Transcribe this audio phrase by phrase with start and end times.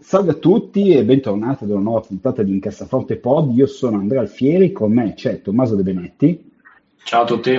[0.00, 3.54] Salve a tutti e bentornati ad una nuova puntata di Incassaforte Pod.
[3.56, 6.50] Io sono Andrea Alfieri, con me c'è Tommaso De Benetti.
[7.02, 7.50] Ciao a tutti.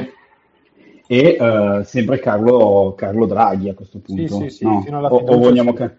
[1.05, 4.35] E uh, sempre Carlo, Carlo, Draghi a questo punto.
[4.35, 4.81] Sì, sì, sì, no?
[4.81, 5.97] fino alla o, o vogliamo che...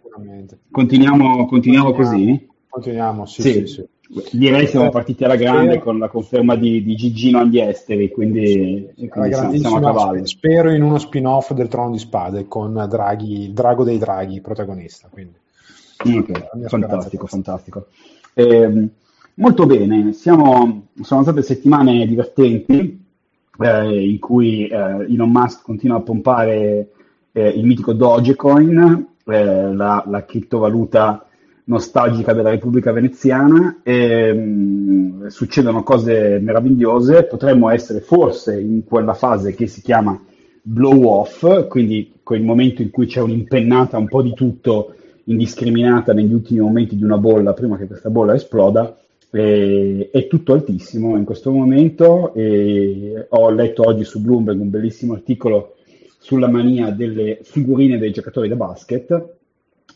[0.70, 2.48] continuiamo, continuiamo, così?
[2.68, 3.88] Continuiamo, sì, sì, sì.
[4.32, 5.84] Direi siamo eh, partiti alla grande spero...
[5.84, 10.26] con la conferma di, di Gigino agli esteri, quindi, quindi siamo, siamo a cavallo.
[10.26, 15.08] Spero in uno spin-off del Trono di Spade con Draghi, il drago dei draghi protagonista.
[15.10, 15.34] Quindi.
[16.02, 17.86] Ok, fantastico, fantastico.
[18.32, 18.88] Eh,
[19.34, 23.04] molto bene, Siamo, sono state settimane divertenti
[23.58, 26.88] eh, in cui eh, Elon Musk continua a pompare
[27.32, 31.26] eh, il mitico Dogecoin, eh, la, la, criptovaluta
[31.64, 33.80] nostalgica della Repubblica Veneziana.
[33.82, 40.18] E, mh, succedono cose meravigliose, potremmo essere forse in quella fase che si chiama
[40.62, 44.94] blow off, quindi quel momento in cui c'è un'impennata un po' di tutto
[45.30, 48.94] indiscriminata negli ultimi momenti di una bolla prima che questa bolla esploda.
[49.30, 55.14] E, è tutto altissimo in questo momento e ho letto oggi su Bloomberg un bellissimo
[55.14, 55.76] articolo
[56.18, 59.36] sulla mania delle figurine dei giocatori da basket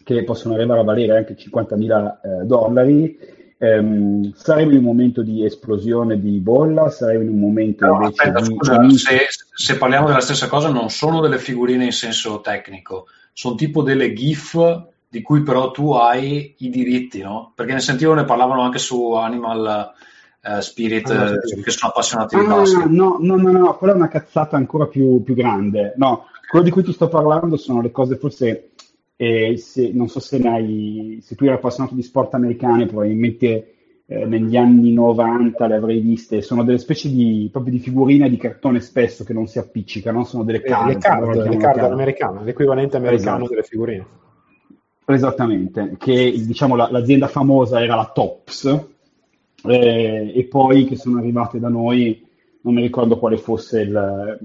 [0.05, 3.19] che possono arrivare a valere anche 50.000 eh, dollari.
[3.57, 6.91] Saremo in un momento di esplosione di bolla?
[6.91, 8.45] Saremo in un momento no, aspetta, di...
[8.45, 9.19] Scusa, se,
[9.55, 14.13] se, parliamo della stessa cosa, non sono delle figurine in senso tecnico, sono tipo delle
[14.13, 17.53] GIF di cui però tu hai i diritti, no?
[17.55, 19.93] Perché ne sentivo, ne parlavano anche su Animal
[20.43, 22.87] uh, Spirit, ah, no, che sono appassionati ah, di basket.
[22.87, 25.95] No, no, no, no, quella è una cazzata ancora più, più grande.
[25.99, 28.71] No, quello di cui ti sto parlando sono le cose forse...
[29.17, 33.75] Eh, se, non so se, hai, se tu eri appassionato di sport americani, probabilmente
[34.07, 38.37] eh, negli anni 90 le avrei viste, sono delle specie di, proprio di figurine di
[38.37, 40.91] cartone spesso che non si appiccicano, sono delle card.
[40.91, 43.51] Eh, le card, le card americane, l'equivalente americano esatto.
[43.51, 44.07] delle figurine.
[45.07, 48.65] Esattamente, che diciamo la, l'azienda famosa era la Tops
[49.67, 52.27] eh, e poi che sono arrivate da noi,
[52.63, 54.39] non mi ricordo quale fosse il,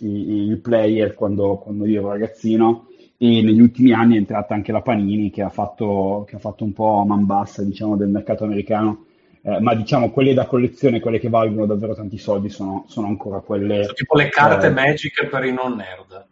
[0.00, 2.86] il, il player quando, quando, io ero ragazzino
[3.18, 6.62] e negli ultimi anni è entrata anche la Panini che ha fatto, che ha fatto
[6.62, 9.06] un po' man bassa diciamo, del mercato americano,
[9.42, 13.40] eh, ma diciamo quelle da collezione, quelle che valgono davvero tanti soldi sono, sono ancora
[13.40, 13.90] quelle...
[13.94, 16.26] Tipo le carte eh, Magic per i non nerd.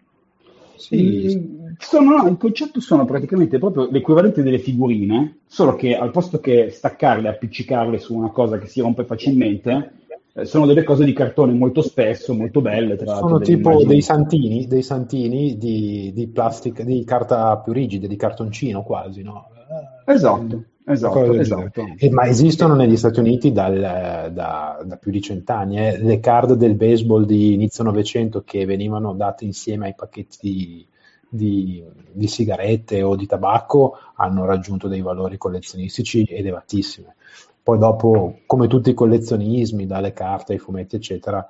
[0.76, 6.40] Sì, sono, no, il concetto sono praticamente proprio l'equivalente delle figurine, solo che al posto
[6.40, 9.92] che staccarle appiccicarle su una cosa che si rompe facilmente,
[10.34, 12.96] eh, sono delle cose di cartone molto spesso, molto belle.
[12.96, 13.88] Tra sono tipo immagini.
[13.88, 19.48] dei santini, dei santini di, di, plastica, di carta più rigida, di cartoncino quasi, no?
[20.04, 20.64] Esatto.
[20.86, 21.82] Esatto, esatto.
[21.96, 26.52] Eh, ma esistono negli Stati Uniti dal, da, da, più di cent'anni eh, le card
[26.54, 30.86] del baseball di inizio Novecento che venivano date insieme ai pacchetti di,
[31.26, 37.08] di, di, sigarette o di tabacco hanno raggiunto dei valori collezionistici elevatissimi.
[37.62, 41.48] Poi dopo, come tutti i collezionismi, dalle carte ai fumetti, eccetera,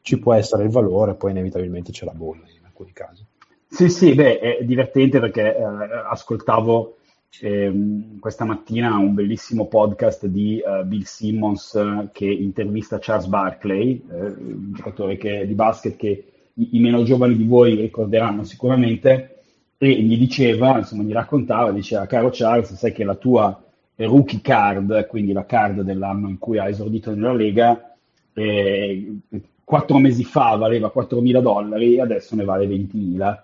[0.00, 3.26] ci può essere il valore, poi inevitabilmente c'è la bolla in alcuni casi.
[3.68, 5.64] Sì, sì, beh, è divertente perché eh,
[6.08, 6.98] ascoltavo
[7.40, 7.72] eh,
[8.20, 14.72] questa mattina un bellissimo podcast di uh, Bill Simmons che intervista Charles Barkley, uh, un
[14.74, 16.24] giocatore che, di basket che
[16.54, 19.40] i, i, meno giovani di voi ricorderanno sicuramente,
[19.78, 23.62] e gli diceva, insomma, gli raccontava, diceva, caro Charles, sai che la tua
[23.96, 27.94] rookie card, quindi la card dell'anno in cui ha esordito nella Lega,
[28.32, 29.16] eh,
[29.64, 33.42] quattro mesi fa valeva 4.000 dollari, adesso ne vale 20.000.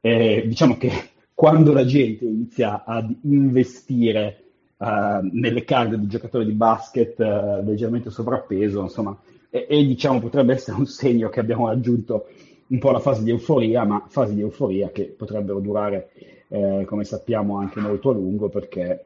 [0.00, 0.90] Eh, diciamo che
[1.38, 4.42] quando la gente inizia ad investire
[4.76, 9.16] uh, nelle card di giocatori di basket uh, leggermente sovrappeso, insomma,
[9.48, 12.26] e, e, diciamo potrebbe essere un segno che abbiamo raggiunto
[12.66, 16.10] un po' la fase di euforia, ma fasi di euforia che potrebbero durare,
[16.48, 19.04] eh, come sappiamo, anche molto a lungo, perché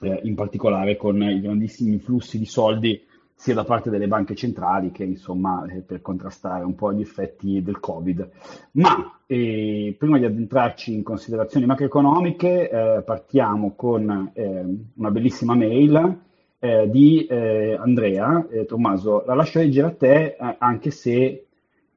[0.00, 3.04] eh, in particolare con i grandissimi flussi di soldi
[3.38, 7.62] sia da parte delle banche centrali che insomma eh, per contrastare un po' gli effetti
[7.62, 8.28] del Covid.
[8.72, 14.64] Ma eh, prima di addentrarci in considerazioni macroeconomiche eh, partiamo con eh,
[14.96, 16.18] una bellissima mail
[16.58, 18.44] eh, di eh, Andrea.
[18.66, 21.44] Tommaso, la lascio leggere a te anche se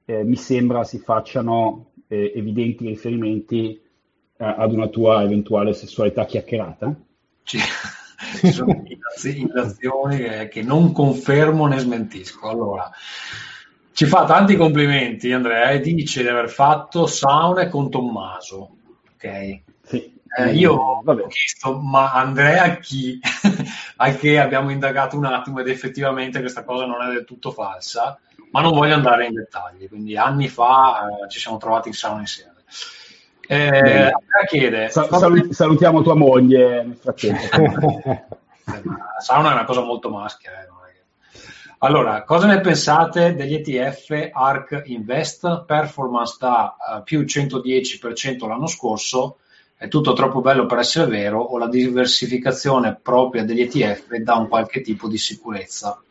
[0.06, 3.82] mi sembra si facciano evidenti riferimenti
[4.38, 6.94] ad una tua eventuale sessualità chiacchierata?
[7.44, 7.58] Ci,
[8.38, 8.84] ci sono
[9.24, 12.50] illazioni che, che non confermo né smentisco.
[12.50, 12.90] Allora,
[13.94, 18.76] ci fa tanti complimenti Andrea e dice di aver fatto saune con Tommaso.
[19.14, 19.62] Ok.
[19.84, 20.20] Sì.
[20.38, 21.24] Eh, io Vabbè.
[21.24, 23.20] ho chiesto, ma Andrea chi?
[23.98, 28.18] Al che abbiamo indagato un attimo ed effettivamente questa cosa non è del tutto falsa,
[28.52, 29.90] ma non voglio andare in dettagli.
[29.90, 32.64] Quindi anni fa eh, ci siamo trovati in sauna insieme.
[33.52, 34.14] Eh,
[34.48, 38.02] chiede, Sa- salut- salutiamo tua moglie nel frattempo.
[39.20, 40.62] sauna è una cosa molto maschera.
[40.62, 40.70] Eh,
[41.80, 45.66] allora, cosa ne pensate degli ETF ARC Invest?
[45.66, 49.40] Performance da uh, più 110% l'anno scorso,
[49.76, 54.48] è tutto troppo bello per essere vero o la diversificazione propria degli ETF dà un
[54.48, 56.02] qualche tipo di sicurezza?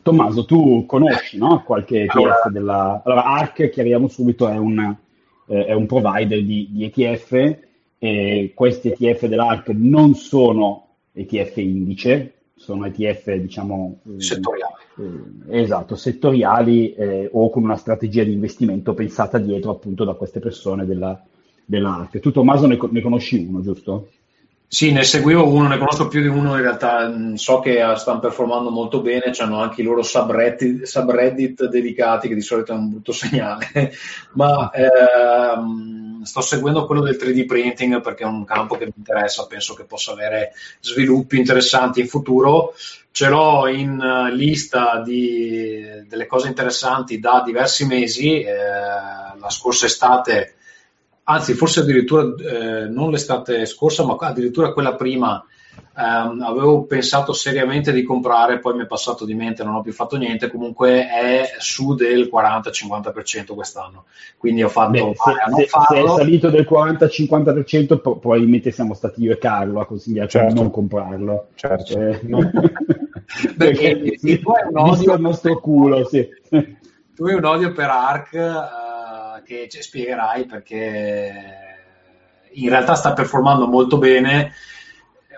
[0.00, 1.64] Tommaso, tu conosci no?
[1.64, 3.02] qualche ETF allora, della...
[3.04, 4.94] Allora, ARC, chiariamo subito, è un,
[5.46, 7.58] eh, è un provider di, di ETF
[7.98, 14.74] e questi ETF dell'ARC non sono ETF indice, sono ETF diciamo eh, settoriali,
[15.48, 20.40] eh, esatto, settoriali eh, o con una strategia di investimento pensata dietro appunto da queste
[20.40, 21.22] persone della,
[21.64, 22.20] dell'arte.
[22.20, 24.08] Tu Tommaso ne, ne conosci uno, giusto?
[24.68, 28.18] Sì, ne seguivo uno, ne conosco più di uno in realtà, mm, so che stanno
[28.18, 32.90] performando molto bene, hanno anche i loro subreddit, subreddit, dedicati, che di solito è un
[32.90, 33.92] brutto segnale,
[34.32, 39.46] ma ehm, sto seguendo quello del 3D printing perché è un campo che mi interessa,
[39.46, 42.74] penso che possa avere sviluppi interessanti in futuro.
[43.12, 50.55] Ce l'ho in lista di, delle cose interessanti da diversi mesi, eh, la scorsa estate
[51.28, 55.44] anzi forse addirittura eh, non l'estate scorsa, ma addirittura quella prima
[55.96, 59.92] ehm, avevo pensato seriamente di comprare, poi mi è passato di mente, non ho più
[59.92, 64.04] fatto niente, comunque è su del 40-50% quest'anno,
[64.36, 69.32] quindi ho fatto Beh, se, se, se, è salito del 40-50% probabilmente siamo stati io
[69.32, 70.52] e Carlo a consigliare certo.
[70.52, 71.48] di non comprarlo.
[71.54, 71.98] Certo.
[71.98, 72.50] Eh, no.
[73.58, 76.24] Perché, Perché tu hai un odio il nostro culo, sì.
[77.16, 78.32] Tu hai un odio per Ark.
[78.32, 78.85] Uh,
[79.46, 81.32] che ci spiegherai perché
[82.52, 84.52] in realtà sta performando molto bene.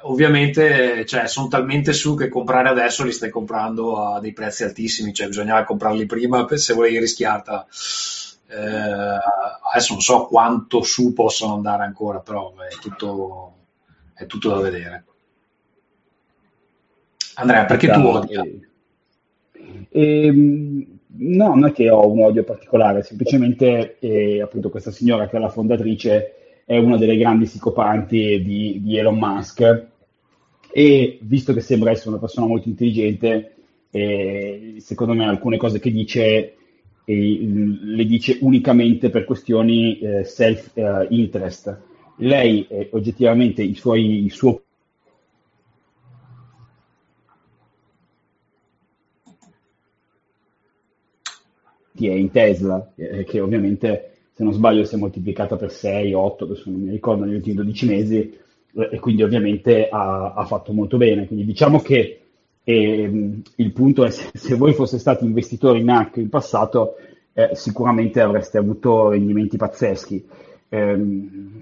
[0.03, 5.13] Ovviamente cioè, sono talmente su che comprare adesso li stai comprando a dei prezzi altissimi,
[5.13, 7.67] cioè bisognava comprarli prima se volevi rischiarta.
[8.51, 9.19] Eh,
[9.73, 13.55] adesso non so quanto su possono andare ancora, però è tutto,
[14.15, 15.05] è tutto da vedere.
[17.35, 18.67] Andrea, perché tu odi?
[19.91, 25.37] Ehm, No, non è che ho un odio particolare, semplicemente eh, appunto questa signora che
[25.37, 26.35] è la fondatrice
[26.65, 29.87] è una delle grandi psicopanti di, di, Elon Musk
[30.71, 33.55] e visto che sembra essere una persona molto intelligente,
[33.91, 36.55] eh, secondo me alcune cose che dice
[37.05, 41.81] eh, le dice unicamente per questioni eh, self-interest.
[42.19, 44.63] Lei eh, oggettivamente i suoi, il suo
[52.07, 56.45] è in Tesla, eh, che ovviamente se non sbaglio si è moltiplicata per 6, 8,
[56.45, 58.39] adesso non mi ricordo, negli ultimi 12 mesi,
[58.73, 61.27] eh, e quindi ovviamente ha, ha, fatto molto bene.
[61.27, 62.21] Quindi diciamo che
[62.63, 66.95] eh, il punto è se, se, voi foste stati investitori in hack in passato,
[67.33, 70.25] eh, sicuramente avreste avuto rendimenti pazzeschi.
[70.69, 71.61] Ehm,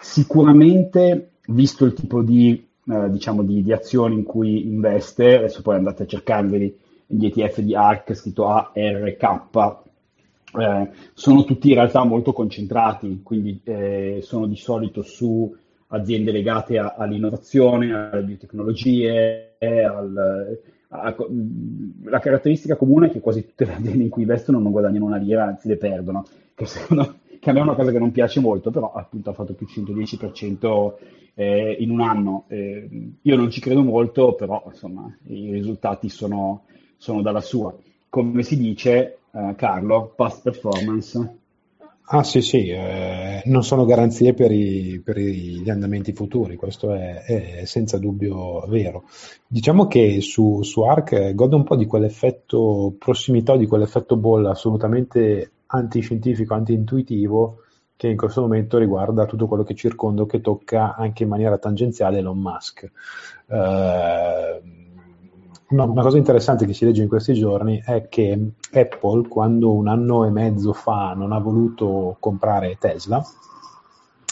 [0.00, 5.74] sicuramente, visto il tipo di, eh, diciamo di, di azioni in cui investe, adesso poi
[5.74, 6.78] andate a cercarveli
[7.10, 9.46] gli ETF di ARC scritto ARK,
[10.58, 15.54] eh, sono tutti in realtà molto concentrati, quindi eh, sono di solito su
[15.88, 21.16] aziende legate a, all'innovazione, alle biotecnologie, al, a,
[22.04, 25.16] la caratteristica comune è che quasi tutte le aziende in cui investono non guadagnano una
[25.16, 26.24] lira, anzi le perdono,
[26.54, 29.34] che, secondo, che a me è una cosa che non piace molto, però appunto ha
[29.34, 30.92] fatto più 110%
[31.34, 32.44] eh, in un anno.
[32.48, 32.88] Eh,
[33.20, 36.64] io non ci credo molto, però insomma i risultati sono,
[37.00, 37.74] sono dalla sua.
[38.10, 41.38] Come si dice, eh, Carlo, past performance.
[42.12, 47.22] Ah sì sì, eh, non sono garanzie per, i, per, gli andamenti futuri, questo è,
[47.22, 49.04] è, senza dubbio vero.
[49.46, 55.52] Diciamo che su, su ARC gode un po' di quell'effetto prossimità, di quell'effetto bolla assolutamente
[55.66, 57.62] antiscientifico, anti-intuitivo
[57.96, 62.18] che in questo momento riguarda tutto quello che circondo, che tocca anche in maniera tangenziale
[62.18, 62.90] Elon Musk.
[63.46, 64.60] Eh,
[65.70, 69.88] una, una, cosa interessante che si legge in questi giorni è che Apple, quando un
[69.88, 73.22] anno e mezzo fa non ha voluto comprare Tesla,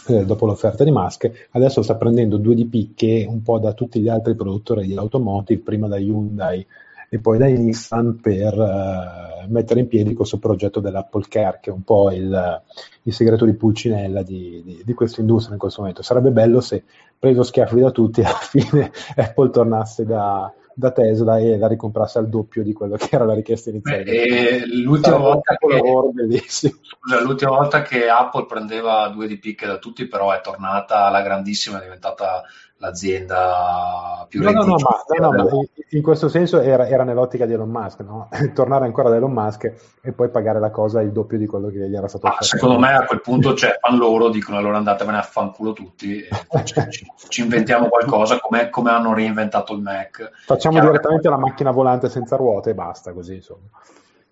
[0.09, 4.00] eh, dopo l'offerta di Musk, adesso sta prendendo due di picche un po' da tutti
[4.00, 6.66] gli altri produttori di automotive, prima da Hyundai
[7.11, 11.73] e poi da Nissan per eh, mettere in piedi questo progetto dell'Apple Care, che è
[11.73, 12.62] un po' il,
[13.02, 16.02] il segreto di Pulcinella di, di, di questa industria in questo momento.
[16.02, 16.85] Sarebbe bello se,
[17.18, 22.28] preso schiaffi da tutti, alla fine Apple tornasse da, da Tesla e la ricomprasse al
[22.28, 24.04] doppio di quello che era la richiesta iniziale.
[24.04, 30.06] Beh, l'ultima, volta che, scusa, l'ultima volta che Apple prendeva due di picche da tutti,
[30.06, 32.44] però è tornata la grandissima, è diventata
[32.78, 37.54] l'azienda più no, no, no, ma, no, no, in questo senso era, era, nell'ottica di
[37.54, 38.28] Elon Musk, no?
[38.54, 41.88] tornare ancora da Elon Musk e poi pagare la cosa il doppio di quello che
[41.88, 42.44] gli era stato ah, fatto.
[42.44, 46.23] Secondo me a quel punto cioè, fan loro dicono allora andatevene a fanculo tutti,
[46.64, 50.30] cioè, ci, ci, inventiamo qualcosa come, come, hanno reinventato il Mac.
[50.44, 51.30] Facciamo direttamente che...
[51.30, 53.68] la macchina volante senza ruote e basta così insomma.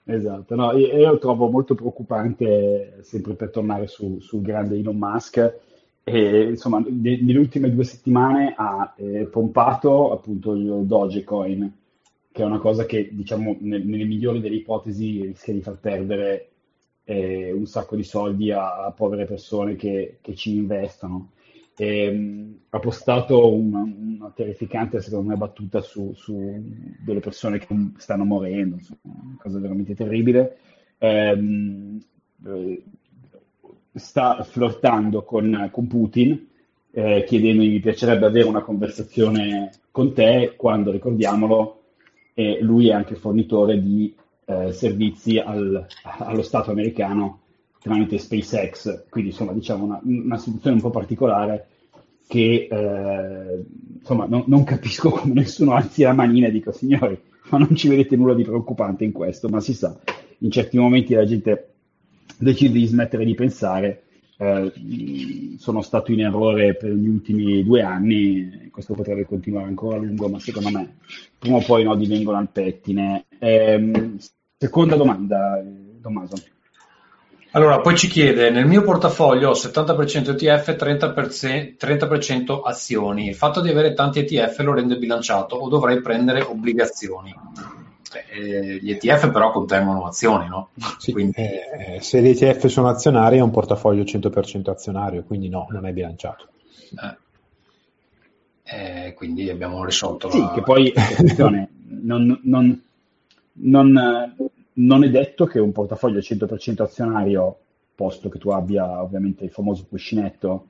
[0.08, 5.64] Esatto, no, io, io trovo molto preoccupante, sempre per tornare su, sul grande Elon Musk,
[6.08, 11.72] e, insomma, de- nelle ultime due settimane ha eh, pompato appunto il Dogecoin,
[12.30, 16.50] che è una cosa che, diciamo, ne- nelle migliori delle ipotesi rischia di far perdere
[17.02, 21.32] eh, un sacco di soldi a, a povere persone che, che ci investono.
[21.76, 26.62] E, um, ha postato una, una, terrificante, secondo me, battuta su, su,
[27.04, 30.56] delle persone che stanno morendo, insomma, una cosa veramente terribile.
[30.98, 32.00] Um,
[33.96, 36.48] sta flirtando con, con Putin,
[36.90, 41.80] eh, chiedendogli mi piacerebbe avere una conversazione con te, quando ricordiamolo,
[42.34, 47.40] eh, lui è anche fornitore di eh, servizi al, allo Stato americano
[47.80, 51.68] tramite SpaceX, quindi insomma diciamo una, una situazione un po' particolare
[52.26, 53.64] che eh,
[53.98, 57.16] insomma non, non, capisco come nessuno alzi la manina e dico signori
[57.50, 59.96] ma non ci vedete nulla di preoccupante in questo, ma si sa,
[60.38, 61.75] in certi momenti la gente
[62.38, 64.02] decide di smettere di pensare.
[64.38, 64.72] Eh,
[65.58, 70.28] sono stato in errore per gli ultimi due anni, questo potrebbe continuare ancora a lungo,
[70.28, 70.96] ma secondo me
[71.38, 73.24] prima o poi no, divengono al pettine.
[73.38, 74.12] Eh,
[74.58, 75.62] seconda domanda,
[76.02, 76.36] Tommaso.
[77.52, 83.28] Allora, poi ci chiede, nel mio portafoglio ho 70% ETF, 30%, 30% azioni.
[83.28, 87.34] Il fatto di avere tanti ETF lo rende bilanciato o dovrei prendere obbligazioni?
[88.14, 90.70] Eh, gli ETF però contengono azioni, no?
[90.98, 91.34] Sì, quindi...
[91.36, 95.92] eh, se gli ETF sono azionari è un portafoglio 100% azionario, quindi no, non è
[95.92, 96.48] bilanciato.
[98.62, 100.52] Eh, quindi abbiamo risolto sì, la...
[100.52, 100.92] che poi
[102.02, 102.82] non, non,
[103.52, 104.34] non,
[104.72, 107.58] non, è detto che un portafoglio 100% azionario,
[107.94, 110.68] posto che tu abbia ovviamente il famoso cuscinetto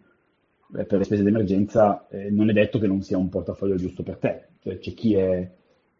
[0.77, 4.03] eh, per le spese d'emergenza, eh, non è detto che non sia un portafoglio giusto
[4.03, 4.49] per te.
[4.63, 5.51] Cioè, c'è chi è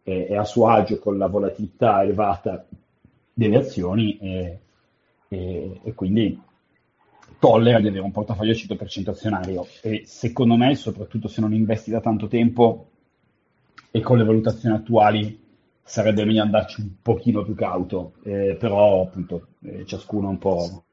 [0.07, 2.65] è, a suo agio con la volatilità elevata
[3.33, 4.59] delle azioni e,
[5.27, 6.41] e, e quindi
[7.39, 9.67] tollera di avere un portafoglio 100% azionario.
[9.81, 12.87] E secondo me, soprattutto se non investi da tanto tempo
[13.91, 15.45] e con le valutazioni attuali,
[15.83, 20.83] sarebbe meglio andarci un pochino più cauto, eh, però appunto eh, ciascuno un po'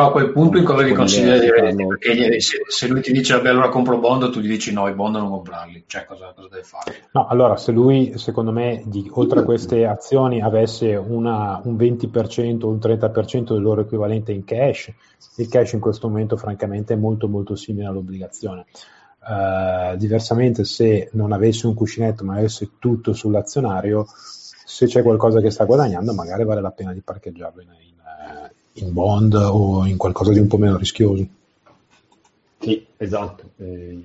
[0.00, 1.98] Però a quel punto in cosa gli consiglia di vendere?
[1.98, 5.16] Perché se, lui ti dice vabbè allora compro bond, tu gli dici no, i bond
[5.16, 7.08] non comprarli, cioè cosa, cosa deve fare?
[7.12, 12.62] No, allora se lui secondo me di, oltre a queste azioni avesse una, un 20%
[12.62, 14.90] o un 30% del loro equivalente in cash,
[15.36, 18.64] il cash in questo momento francamente è molto molto simile all'obbligazione.
[19.20, 25.50] Uh, diversamente se non avesse un cuscinetto ma avesse tutto sull'azionario, se c'è qualcosa che
[25.50, 27.89] sta guadagnando magari vale la pena di parcheggiarlo in, in
[28.84, 31.26] in bond o in qualcosa di un po' meno rischioso.
[32.58, 33.50] Sì, esatto.
[33.56, 34.02] Eh,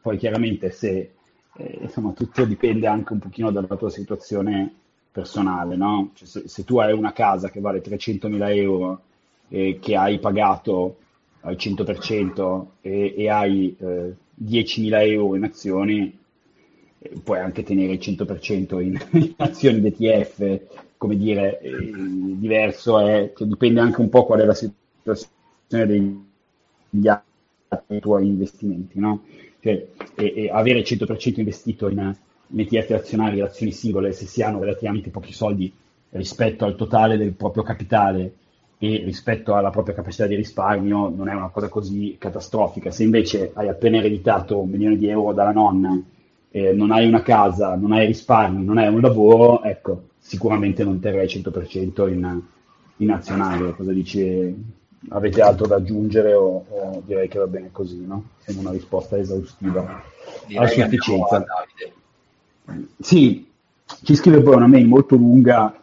[0.00, 1.12] poi chiaramente se
[1.56, 4.72] eh, insomma tutto dipende anche un pochino dalla tua situazione
[5.10, 6.10] personale, no?
[6.14, 9.00] Cioè, se, se, tu hai una casa che vale 300.000 euro
[9.48, 10.96] e che hai pagato
[11.42, 16.18] al 100% e, e hai eh, 10.000 euro in azioni,
[16.98, 20.60] eh, puoi anche tenere il 100% in, in azioni d'ETF
[21.04, 25.26] come dire, eh, diverso è, che dipende anche un po' qual è la situazione
[25.68, 29.24] degli altri tuoi investimenti, no?
[29.60, 34.40] Cioè, e, e avere il 100% investito in, in ETF azionari, azioni singole, se si
[34.40, 35.70] hanno relativamente pochi soldi
[36.10, 38.36] rispetto al totale del proprio capitale
[38.78, 42.90] e rispetto alla propria capacità di risparmio, non è una cosa così catastrofica.
[42.90, 46.00] Se invece hai appena ereditato un milione di euro dalla nonna,
[46.56, 51.00] eh, non hai una casa, non hai risparmi, non hai un lavoro, ecco, sicuramente non
[51.00, 52.40] terrei 100% in,
[52.98, 53.74] in nazionale.
[53.74, 54.54] Cosa dici?
[55.08, 58.28] Avete altro da aggiungere o, o, direi che va bene così, no?
[58.38, 60.00] Sembra una risposta esaustiva.
[60.46, 61.44] Direi a sufficienza.
[63.00, 63.50] Sì,
[64.04, 65.76] ci scrive poi una mail molto lunga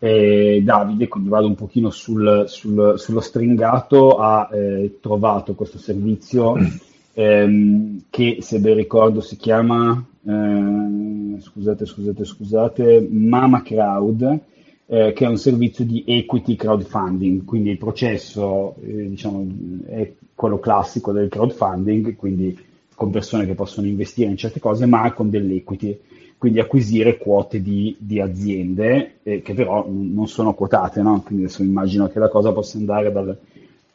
[0.00, 6.56] eh, Davide, quindi vado un pochino sul, sul, sullo stringato, ha eh, trovato questo servizio
[7.14, 14.40] ehm, che se ben ricordo si chiama eh, scusate, scusate, scusate, Mama Crowd,
[14.86, 19.46] eh, che è un servizio di equity crowdfunding, quindi il processo eh, diciamo,
[19.86, 22.58] è quello classico del crowdfunding, quindi
[22.94, 26.00] con persone che possono investire in certe cose, ma con dell'equity,
[26.38, 31.20] quindi acquisire quote di, di aziende eh, che però non sono quotate, no?
[31.24, 33.38] quindi adesso immagino che la cosa possa andare dal,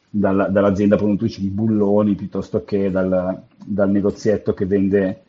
[0.08, 5.22] dall'azienda produttrice di bulloni piuttosto che dal, dal negozietto che vende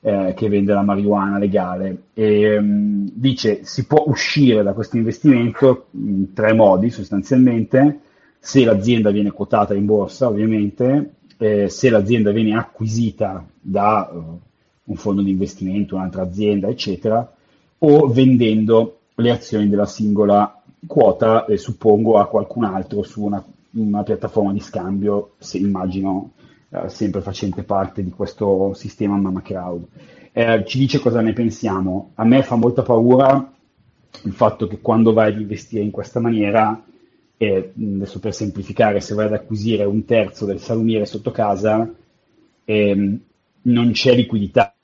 [0.00, 2.04] eh, che vende la marijuana legale.
[2.14, 8.00] E, um, dice si può uscire da questo investimento in tre modi sostanzialmente,
[8.38, 14.40] se l'azienda viene quotata in borsa ovviamente, eh, se l'azienda viene acquisita da uh,
[14.84, 17.32] un fondo di investimento, un'altra azienda, eccetera,
[17.78, 24.02] o vendendo le azioni della singola quota, eh, suppongo, a qualcun altro su una, una
[24.02, 26.32] piattaforma di scambio, se immagino
[26.70, 29.86] eh, sempre facente parte di questo sistema Mama Crowd.
[30.32, 32.12] Eh, ci dice cosa ne pensiamo.
[32.14, 33.52] A me fa molta paura
[34.24, 36.84] il fatto che quando vai ad investire in questa maniera,
[37.36, 41.88] e adesso per semplificare, se vai ad acquisire un terzo del salumiere sotto casa,
[42.64, 43.20] ehm,
[43.62, 44.74] non c'è liquidità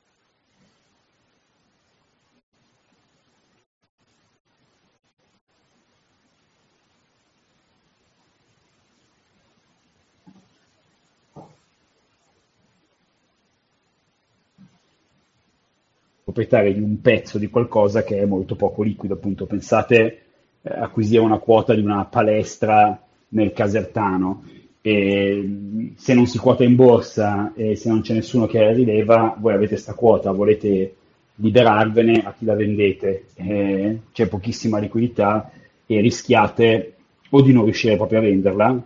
[16.37, 19.47] proprietaria di un pezzo di qualcosa che è molto poco liquido, appunto.
[19.47, 20.21] Pensate
[20.61, 24.45] eh, acquisire una quota di una palestra nel Casertano
[24.83, 29.35] e se non si quota in borsa e se non c'è nessuno che la rileva,
[29.39, 30.95] voi avete questa quota, volete
[31.37, 35.51] liberarvene a chi la vendete, eh, c'è pochissima liquidità
[35.87, 36.95] e rischiate
[37.31, 38.83] o di non riuscire proprio a venderla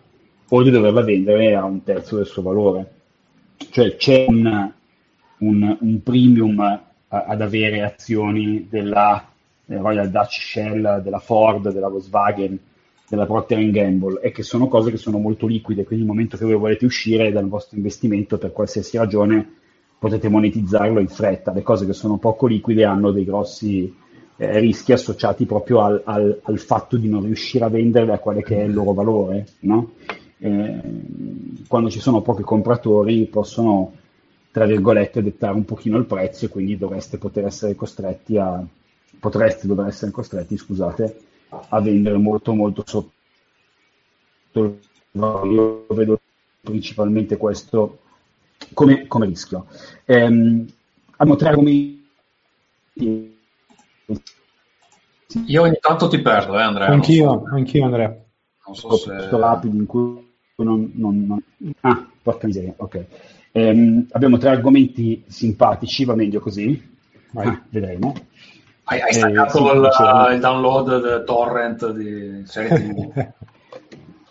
[0.53, 2.93] o di doverla vendere a un terzo del suo valore.
[3.71, 4.73] Cioè c'è un,
[5.39, 9.29] un, un premium ad avere azioni della
[9.67, 12.59] eh, Royal Dutch Shell, della Ford, della Volkswagen,
[13.09, 16.45] della Procter Gamble e che sono cose che sono molto liquide, quindi nel momento che
[16.45, 19.55] voi volete uscire dal vostro investimento per qualsiasi ragione
[19.99, 21.53] potete monetizzarlo in fretta.
[21.53, 23.93] Le cose che sono poco liquide hanno dei grossi
[24.37, 28.43] eh, rischi associati proprio al, al, al, fatto di non riuscire a venderle a quale
[28.43, 29.47] che è il loro valore.
[29.61, 29.91] No?
[30.39, 30.81] Eh,
[31.67, 33.93] quando ci sono pochi compratori possono
[34.51, 38.65] tra virgolette, dettare un pochino il prezzo e quindi dovreste poter essere costretti a,
[39.19, 43.13] potreste dover essere costretti, scusate, a vendere molto molto sotto
[44.53, 44.79] il
[45.13, 45.53] valore.
[45.53, 46.21] Io vedo
[46.61, 47.99] principalmente questo
[48.75, 49.67] come, come rischio.
[50.05, 50.67] Ehm,
[51.13, 52.09] abbiamo tre argomenti.
[55.47, 56.89] Io ogni tanto ti perdo, eh, Andrea.
[56.89, 57.55] Anch'io, so.
[57.55, 58.09] anch'io Andrea.
[58.67, 59.29] Non so se...
[59.31, 61.43] rapidi in cui non, non, non...
[61.81, 63.07] Ah, porca miseria, ok.
[63.53, 66.89] Ehm, abbiamo tre argomenti simpatici, va meglio così?
[67.35, 68.15] Ah, vedremo.
[68.85, 73.27] Hai, hai staccato eh, sì, il, il, download del torrent di serie TV?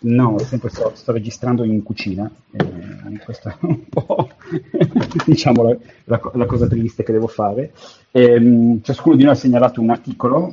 [0.00, 2.30] no, sempre sto, sto, registrando in cucina.
[2.50, 4.30] Eh, questa è un po'
[5.24, 7.72] diciamo la, la, la, cosa triste che devo fare.
[8.10, 10.50] Eh, ciascuno di noi ha segnalato un articolo,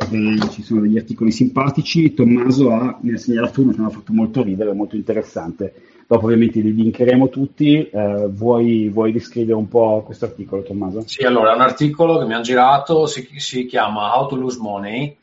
[0.52, 2.14] ci sono degli articoli simpatici.
[2.14, 5.74] Tommaso ha, ne ha segnalato uno che mi ha fatto molto ridere, molto interessante
[6.10, 7.90] Dopo ovviamente li linkeremo tutti.
[7.90, 11.04] Eh, vuoi, vuoi, descrivere un po' questo articolo, Tommaso?
[11.06, 14.58] Sì, allora è un articolo che mi hanno girato, si, si, chiama How to Lose
[14.58, 15.18] Money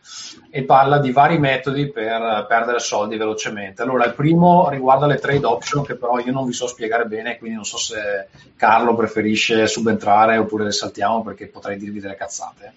[0.51, 3.81] e parla di vari metodi per perdere soldi velocemente.
[3.81, 7.39] Allora, il primo riguarda le trade option, che però io non vi so spiegare bene,
[7.39, 12.75] quindi non so se Carlo preferisce subentrare oppure le saltiamo perché potrei dirvi delle cazzate.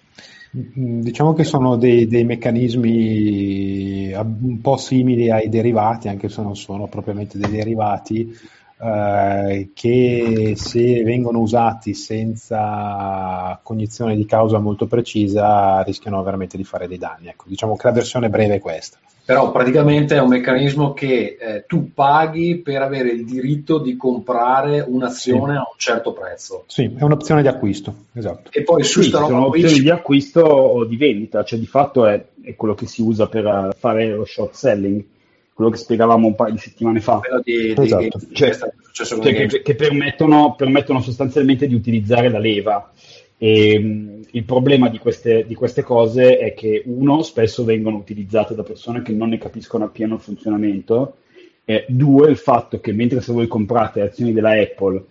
[0.50, 6.86] Diciamo che sono dei, dei, meccanismi un po' simili ai derivati, anche se non sono
[6.86, 8.34] propriamente dei derivati,
[8.80, 16.88] eh, che se vengono usati senza cognizione di causa molto precisa rischiano veramente di fare
[16.88, 17.28] dei danni.
[17.28, 21.64] Ecco, diciamo che la versione breve è questa però praticamente è un meccanismo che eh,
[21.66, 25.58] tu paghi per avere il diritto di comprare un'azione sì.
[25.58, 26.64] a un certo prezzo.
[26.66, 28.48] Sì, è un'opzione di acquisto, esatto.
[28.50, 32.06] E poi su sì, sta roba opzioni di acquisto o di vendita, cioè di fatto
[32.06, 35.04] è, è, quello che si usa per fare lo short selling,
[35.58, 37.20] quello che spiegavamo un paio di settimane fa.
[37.42, 38.18] Di, esatto.
[38.20, 38.56] di, cioè,
[38.92, 42.92] cioè che, che permettono, permettono sostanzialmente di utilizzare la leva
[43.36, 48.54] e, mh, il problema di queste, di queste, cose è che, uno, spesso vengono utilizzate
[48.54, 51.16] da persone che non ne capiscono appieno il funzionamento,
[51.64, 55.04] e due, il fatto che mentre se voi comprate azioni della Apple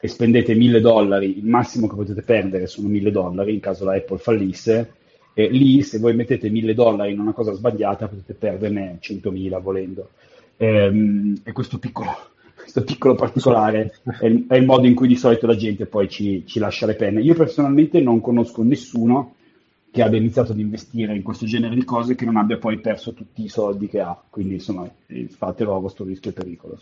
[0.00, 3.94] e spendete 1000 dollari, il massimo che potete perdere sono 1000 dollari in caso la
[3.94, 4.94] Apple fallisse,
[5.34, 10.10] e lì se voi mettete 1000 dollari in una cosa sbagliata potete perderne 100.000 volendo.
[10.56, 12.10] E, ehm, e questo piccolo
[12.56, 16.08] questo piccolo particolare è il, è il, modo in cui di solito la gente poi
[16.08, 17.20] ci, ci lascia le penne.
[17.20, 19.34] Io personalmente non conosco nessuno
[19.90, 23.12] che abbia iniziato ad investire in questo genere di cose che non abbia poi perso
[23.12, 24.18] tutti i soldi che ha.
[24.30, 24.88] Quindi insomma,
[25.28, 26.78] fatelo a vostro rischio e pericolo.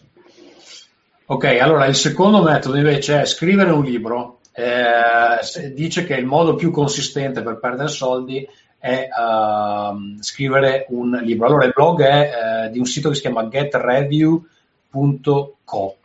[1.27, 4.40] Ok, allora il secondo metodo invece è scrivere un libro.
[4.53, 8.47] Eh, dice che il modo più consistente per perdere soldi
[8.81, 11.47] è uh, scrivere un libro.
[11.47, 15.97] Allora il blog è uh, di un sito che si chiama getreview.co.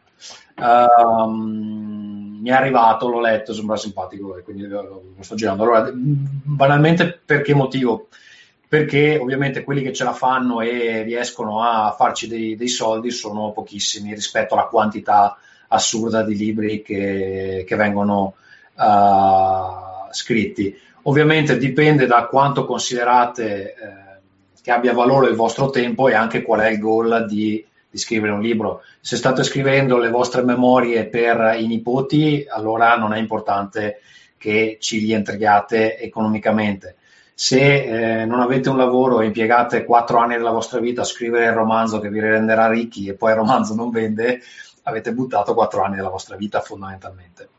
[0.58, 5.63] Uh, ehm, mi è arrivato, l'ho letto, sembra simpatico e quindi lo, lo sto girando.
[5.63, 8.10] Allora, banalmente per che motivo?
[8.67, 13.51] Perché ovviamente quelli che ce la fanno e riescono a farci dei, dei soldi sono
[13.51, 15.38] pochissimi rispetto alla quantità
[15.69, 18.36] assurda di libri che, che vengono
[18.75, 20.78] uh, scritti.
[21.04, 23.75] Ovviamente dipende da quanto considerate eh,
[24.62, 28.34] che abbia valore il vostro tempo e anche qual è il goal di, di, scrivere
[28.34, 28.82] un libro.
[29.01, 33.99] Se state scrivendo le vostre memorie per i nipoti, allora non è importante
[34.36, 36.95] che ci rientriate economicamente.
[37.36, 41.45] Se eh, non avete un lavoro e impiegate quattro anni della vostra vita a scrivere
[41.45, 44.41] il romanzo che vi renderà ricchi e poi il romanzo non vende,
[44.86, 47.50] avete buttato quattro anni della vostra vita fondamentalmente.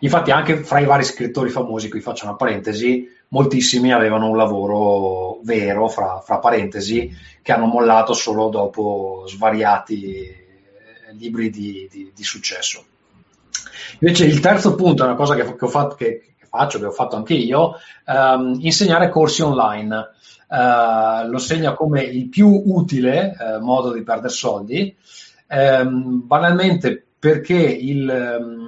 [0.00, 5.40] Infatti anche fra i vari scrittori famosi, qui faccio una parentesi, moltissimi avevano un lavoro
[5.42, 10.36] vero, fra, fra parentesi, che hanno mollato solo dopo svariati eh,
[11.12, 12.84] libri di, di, di, successo.
[14.00, 16.90] Invece il terzo punto è una cosa che, che, fatto, che, che faccio, che ho
[16.92, 20.10] fatto anche io, ehm, insegnare corsi online.
[20.48, 24.94] Eh, lo segna come il più utile eh, modo di perdere soldi,
[25.52, 28.08] ehm, banalmente perché il...
[28.08, 28.62] Ehm,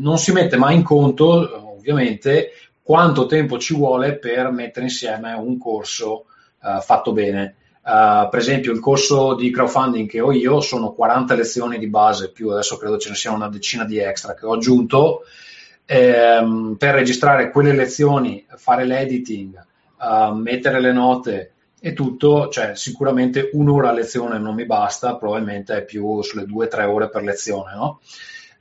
[0.00, 5.58] non si mette mai in conto, ovviamente, quanto tempo ci vuole per mettere insieme un
[5.58, 6.24] corso
[6.62, 7.56] uh, fatto bene.
[7.82, 12.32] Uh, per esempio, il corso di crowdfunding che ho io sono 40 lezioni di base,
[12.32, 15.22] più adesso credo ce ne siano una decina di extra che ho aggiunto.
[15.86, 19.62] Ehm, per registrare quelle lezioni, fare l'editing,
[19.98, 21.49] uh, mettere le note
[21.80, 26.66] e tutto, cioè sicuramente un'ora a lezione non mi basta, probabilmente è più sulle due
[26.66, 28.00] o tre ore per lezione, no?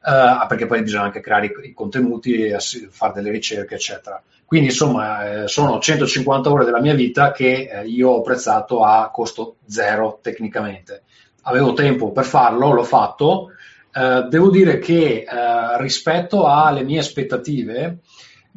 [0.04, 2.54] uh, perché poi bisogna anche creare i, i contenuti,
[2.90, 4.22] fare delle ricerche, eccetera.
[4.46, 9.12] Quindi insomma eh, sono 150 ore della mia vita che eh, io ho prezzato a
[9.12, 11.04] costo zero tecnicamente.
[11.44, 13.52] Avevo tempo per farlo, l'ho fatto.
[13.94, 18.00] Uh, devo dire che uh, rispetto alle mie aspettative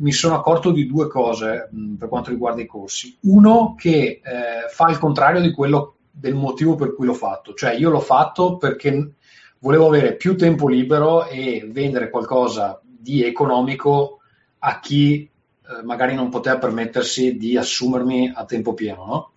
[0.03, 3.17] mi sono accorto di due cose mh, per quanto riguarda i corsi.
[3.23, 7.73] Uno che eh, fa il contrario di quello del motivo per cui l'ho fatto, cioè
[7.73, 9.13] io l'ho fatto perché
[9.61, 14.19] volevo avere più tempo libero e vendere qualcosa di economico
[14.59, 19.07] a chi eh, magari non poteva permettersi di assumermi a tempo pieno.
[19.07, 19.31] No?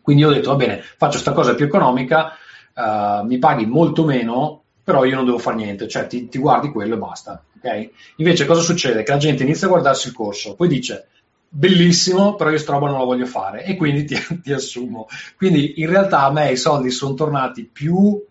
[0.00, 2.32] Quindi ho detto, va bene, faccio questa cosa più economica,
[2.74, 6.70] uh, mi paghi molto meno, però io non devo fare niente, cioè ti, ti guardi
[6.70, 7.44] quello e basta.
[7.56, 7.92] Okay?
[8.16, 9.02] Invece cosa succede?
[9.02, 11.08] Che la gente inizia a guardarsi il corso, poi dice,
[11.48, 15.08] bellissimo, però io sta roba non la voglio fare e quindi ti, ti assumo.
[15.36, 18.22] Quindi in realtà a me i soldi sono tornati più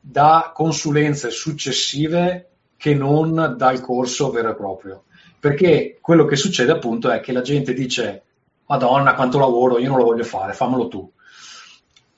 [0.00, 5.04] da consulenze successive che non dal corso vero e proprio.
[5.38, 8.22] Perché quello che succede appunto è che la gente dice
[8.66, 11.10] Madonna, quanto lavoro, io non lo voglio fare, fammelo tu.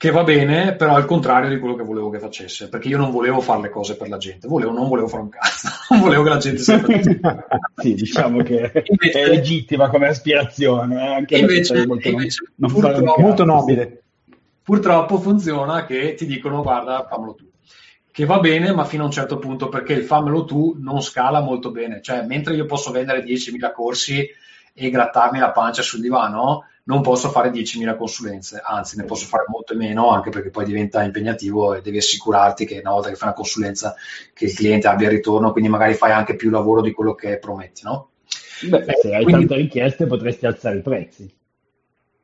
[0.01, 3.11] Che va bene, però al contrario di quello che volevo che facesse, perché io non
[3.11, 6.23] volevo fare le cose per la gente, volevo, non volevo fare un cazzo, non volevo
[6.23, 6.71] che la gente si
[7.77, 11.13] Sì, diciamo che invece, è legittima come aspirazione, eh?
[11.13, 14.01] anche invece, molto, invece non, non molto nobile.
[14.63, 17.49] Purtroppo funziona che ti dicono guarda, fammelo tu
[18.09, 21.41] che va bene, ma fino a un certo punto perché il fammelo tu non scala
[21.41, 22.01] molto bene.
[22.01, 24.27] Cioè, mentre io posso vendere 10.000 corsi
[24.73, 29.45] e grattarmi la pancia sul divano, non posso fare 10.000 consulenze, anzi ne posso fare
[29.47, 33.27] molto meno, anche perché poi diventa impegnativo e devi assicurarti che una volta che fai
[33.27, 33.95] una consulenza
[34.33, 37.37] che il cliente abbia il ritorno, quindi magari fai anche più lavoro di quello che
[37.37, 38.09] prometti, no?
[38.67, 39.47] Beh, se hai quindi...
[39.47, 41.33] tante richieste potresti alzare i prezzi.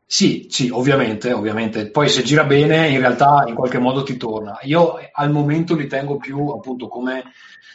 [0.09, 1.89] Sì, sì, ovviamente, ovviamente.
[1.89, 4.57] Poi se gira bene, in realtà in qualche modo ti torna.
[4.61, 7.23] Io al momento li tengo più appunto come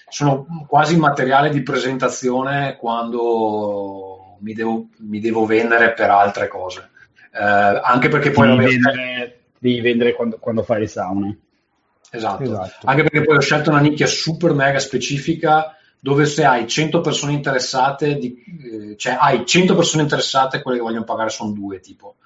[0.08, 6.90] sono quasi materiale di presentazione quando mi devo, mi devo vendere per altre cose.
[7.32, 11.38] Eh, anche perché poi devi vendere, devi vendere quando, quando, fai le saune.
[12.10, 12.42] Esatto.
[12.42, 12.86] esatto.
[12.86, 17.32] Anche perché poi ho scelto una nicchia super mega specifica dove se hai 100 persone
[17.32, 18.34] interessate, di,
[18.92, 22.16] eh, cioè hai 100 persone interessate, quelle che vogliono pagare sono due, tipo.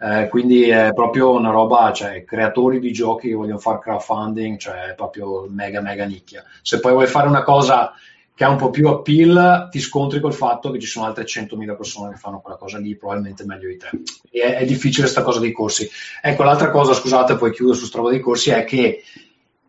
[0.00, 4.90] Eh, quindi è proprio una roba, cioè creatori di giochi che vogliono fare crowdfunding, cioè
[4.90, 6.44] è proprio mega mega nicchia.
[6.62, 7.92] Se poi vuoi fare una cosa
[8.38, 11.76] che ha un po' più appeal, ti scontri col fatto che ci sono altre 100.000
[11.76, 13.90] persone che fanno quella cosa lì, probabilmente meglio di te.
[14.30, 15.90] È, è difficile questa cosa dei corsi.
[16.22, 19.02] Ecco, l'altra cosa, scusate, poi chiudo su strada dei corsi, è che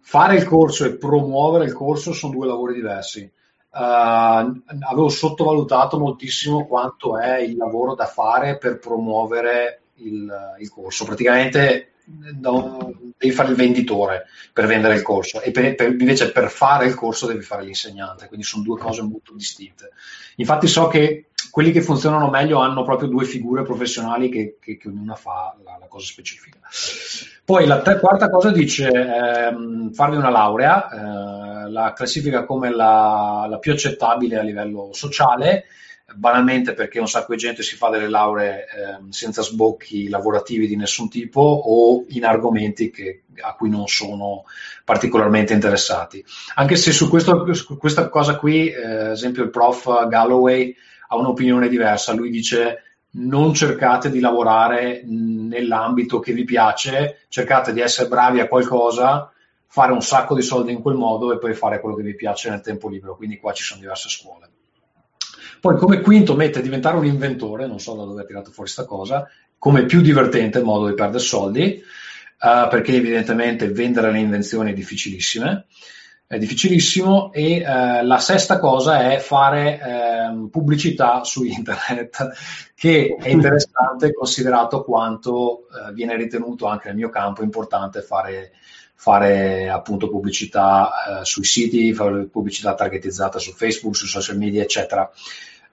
[0.02, 3.28] fare il corso e promuovere il corso sono due lavori diversi.
[3.72, 11.06] Uh, avevo sottovalutato moltissimo quanto è il lavoro da fare per promuovere il, il corso.
[11.06, 11.94] Praticamente
[12.40, 16.86] no, devi fare il venditore per vendere il corso e per, per, invece per fare
[16.86, 19.92] il corso devi fare l'insegnante, quindi sono due cose molto distinte.
[20.38, 24.88] Infatti so che quelli che funzionano meglio hanno proprio due figure professionali che, che, che
[24.88, 26.60] ognuna fa la, la, cosa specifica.
[27.44, 33.48] Poi la ter- quarta cosa dice ehm, farvi una laurea, eh, la classifica come la,
[33.50, 35.66] la più accettabile a livello sociale,
[36.16, 38.66] banalmente perché un sacco di gente si fa delle lauree eh,
[39.10, 44.44] senza sbocchi lavorativi di nessun tipo o in argomenti che, a cui non sono
[44.84, 46.24] particolarmente interessati.
[46.56, 50.76] Anche se su, questo, su questa cosa qui, eh, ad esempio il prof Galloway
[51.10, 57.82] ha un'opinione diversa, lui dice non cercate di lavorare nell'ambito che vi piace, cercate di
[57.82, 59.32] essere bravi a qualcosa,
[59.66, 62.50] fare un sacco di soldi in quel modo e poi fare quello che vi piace
[62.50, 63.16] nel tempo libero.
[63.16, 64.50] Quindi qua ci sono diverse scuole.
[65.60, 68.86] Poi come quinto mette diventare un inventore, non so da dove ha tirato fuori questa
[68.86, 71.82] cosa, come più divertente modo di perdere soldi,
[72.40, 75.66] uh, perché evidentemente vendere le invenzioni è difficilissime,
[76.26, 79.80] è difficilissimo e uh, la sesta cosa è fare
[80.32, 82.30] uh, pubblicità su internet,
[82.76, 88.52] che è interessante considerato quanto eh, viene ritenuto anche nel mio campo importante fare
[89.02, 95.10] fare appunto pubblicità eh, sui siti, fare pubblicità targetizzata su Facebook, su social media, eccetera.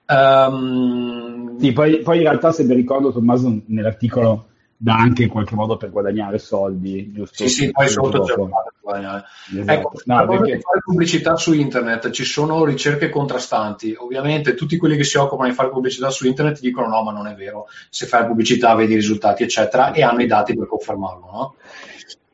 [0.07, 1.59] Um...
[1.59, 4.45] Sì, poi, poi, in realtà, se vi ricordo, Tommaso nell'articolo
[4.77, 7.35] dà anche in qualche modo per guadagnare soldi, giusto?
[7.35, 9.23] Sì, sì, poi sotto c'è per guadagnare.
[9.51, 9.71] Esatto.
[9.71, 10.59] Ecco, no, perché...
[10.61, 13.93] fare pubblicità su internet ci sono ricerche contrastanti.
[13.97, 17.27] Ovviamente tutti quelli che si occupano di fare pubblicità su internet dicono no, ma non
[17.27, 17.65] è vero.
[17.89, 21.55] Se fai pubblicità vedi i risultati, eccetera, e hanno i dati per confermarlo, no?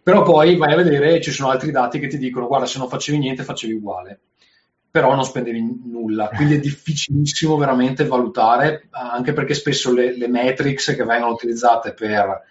[0.04, 2.90] Però poi vai a vedere, ci sono altri dati che ti dicono guarda se non
[2.90, 4.20] facevi niente facevi uguale,
[4.92, 10.94] però non spendevi nulla, quindi è difficilissimo veramente valutare, anche perché spesso le, le metrics
[10.94, 12.42] che vengono utilizzate per,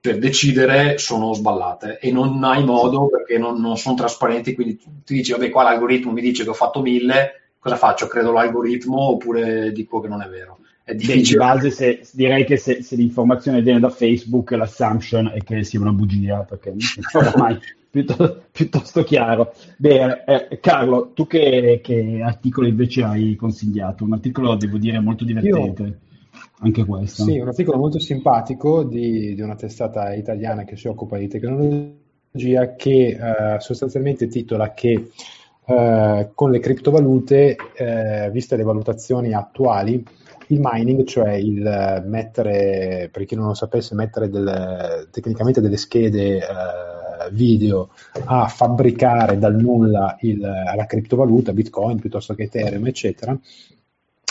[0.00, 5.14] per, decidere sono sballate e non hai modo perché non, non sono trasparenti, quindi ti
[5.14, 8.06] dici vabbè qua l'algoritmo mi dice che ho fatto mille, cosa faccio?
[8.06, 10.60] Credo l'algoritmo oppure dico che non è vero?
[10.84, 11.22] È difficile.
[11.22, 15.80] Di base se, direi che se, se, l'informazione viene da Facebook l'assumption è che sia
[15.80, 17.58] una bugia, perché non è ormai
[17.90, 19.52] piuttosto, piuttosto, chiaro.
[19.76, 24.04] Bene, eh, Carlo, tu che, che, articolo invece hai consigliato?
[24.04, 25.82] Un articolo, devo dire, molto divertente.
[25.82, 25.98] Io...
[26.62, 27.24] Anche questo.
[27.24, 32.74] Sì, un articolo molto simpatico di, di una testata italiana che si occupa di tecnologia
[32.76, 35.10] che eh, sostanzialmente titola che
[35.70, 40.04] eh, con le criptovalute, eh, viste le valutazioni attuali,
[40.50, 46.38] il mining, cioè il mettere, per chi non lo sapesse, mettere del, tecnicamente delle schede
[46.38, 47.90] eh, video
[48.24, 53.38] a fabbricare dal nulla il, la criptovaluta, Bitcoin piuttosto che Ethereum, eccetera,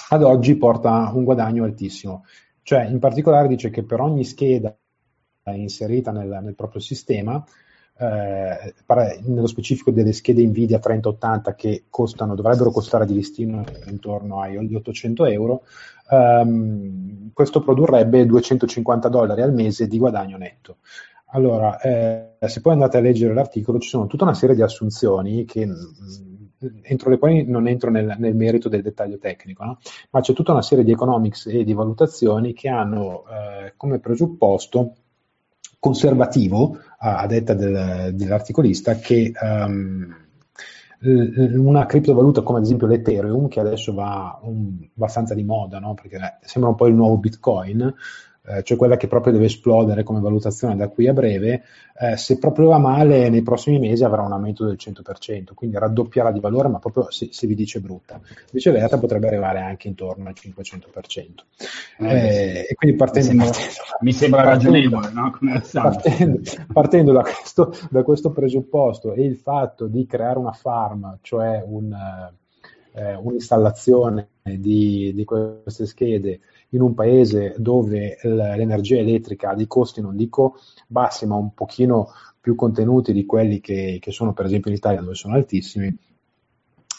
[0.09, 2.25] ad oggi porta un guadagno altissimo.
[2.63, 4.75] Cioè, in particolare dice che per ogni scheda
[5.53, 7.43] inserita nel, nel proprio sistema,
[7.99, 8.73] eh,
[9.25, 15.25] nello specifico delle schede Nvidia 3080 che costano, dovrebbero costare di listino intorno agli 800
[15.25, 15.63] euro,
[16.09, 20.77] ehm, questo produrrebbe 250 dollari al mese di guadagno netto.
[21.31, 25.43] Allora, eh, se poi andate a leggere l'articolo, ci sono tutta una serie di assunzioni
[25.45, 25.73] che, mm,
[26.81, 29.79] entro le quali non entro nel, nel merito del dettaglio tecnico, no?
[30.11, 34.93] ma c'è tutta una serie di economics e di valutazioni che hanno eh, come presupposto
[35.79, 40.15] conservativo, a, detta del, dell'articolista, che um,
[41.01, 45.93] una criptovaluta come ad esempio l'Ethereum, che adesso va un, abbastanza di moda, no?
[45.93, 47.93] perché sembra un po' il nuovo Bitcoin,
[48.49, 51.63] eh, cioè quella che proprio deve esplodere come valutazione da qui a breve,
[51.99, 56.31] eh, se proprio va male nei prossimi mesi avrà un aumento del 100%, quindi raddoppierà
[56.31, 58.19] di valore, ma proprio se, se vi dice brutta.
[58.51, 61.27] L'ETA potrebbe arrivare anche intorno al 500%.
[61.99, 65.37] Eh, eh, e quindi partendo, mi sembra, mi sembra ragionevole, no?
[65.71, 66.39] partendo,
[66.73, 71.95] partendo da, questo, da, questo, presupposto e il fatto di creare una farm, cioè un,
[72.93, 80.01] eh, un'installazione di, di queste schede in un paese dove l'energia elettrica ha dei costi,
[80.01, 84.71] non dico bassi, ma un pochino più contenuti di quelli che, che sono per esempio
[84.71, 85.95] in Italia dove sono altissimi,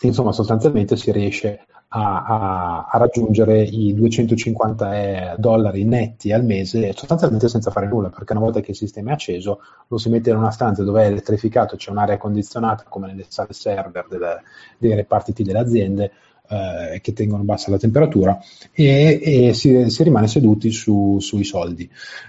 [0.03, 7.49] insomma sostanzialmente si riesce a, a, a, raggiungere i 250 dollari netti al mese sostanzialmente
[7.49, 10.37] senza fare nulla perché una volta che il sistema è acceso lo si mette in
[10.37, 14.43] una stanza dove è elettrificato c'è un'aria condizionata come nelle sale server delle,
[14.79, 16.13] dei reparti delle aziende
[16.51, 18.39] eh, che tengono bassa la temperatura
[18.73, 21.89] e, e si, si, rimane seduti su, sui soldi.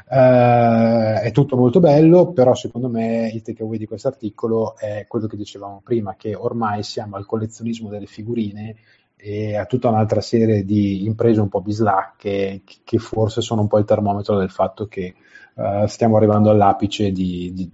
[0.09, 5.27] Eh, è tutto molto bello, però secondo me il takeaway di questo articolo è quello
[5.27, 8.75] che dicevamo prima, che ormai siamo al collezionismo delle figurine
[9.15, 13.77] e a tutta un'altra serie di imprese un po' bislacche che forse sono un po'
[13.77, 15.13] il termometro del fatto che
[15.53, 17.71] uh, stiamo arrivando all'apice di, di,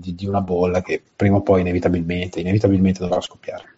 [0.00, 3.75] di, di, una bolla che prima o poi inevitabilmente, inevitabilmente dovrà scoppiare.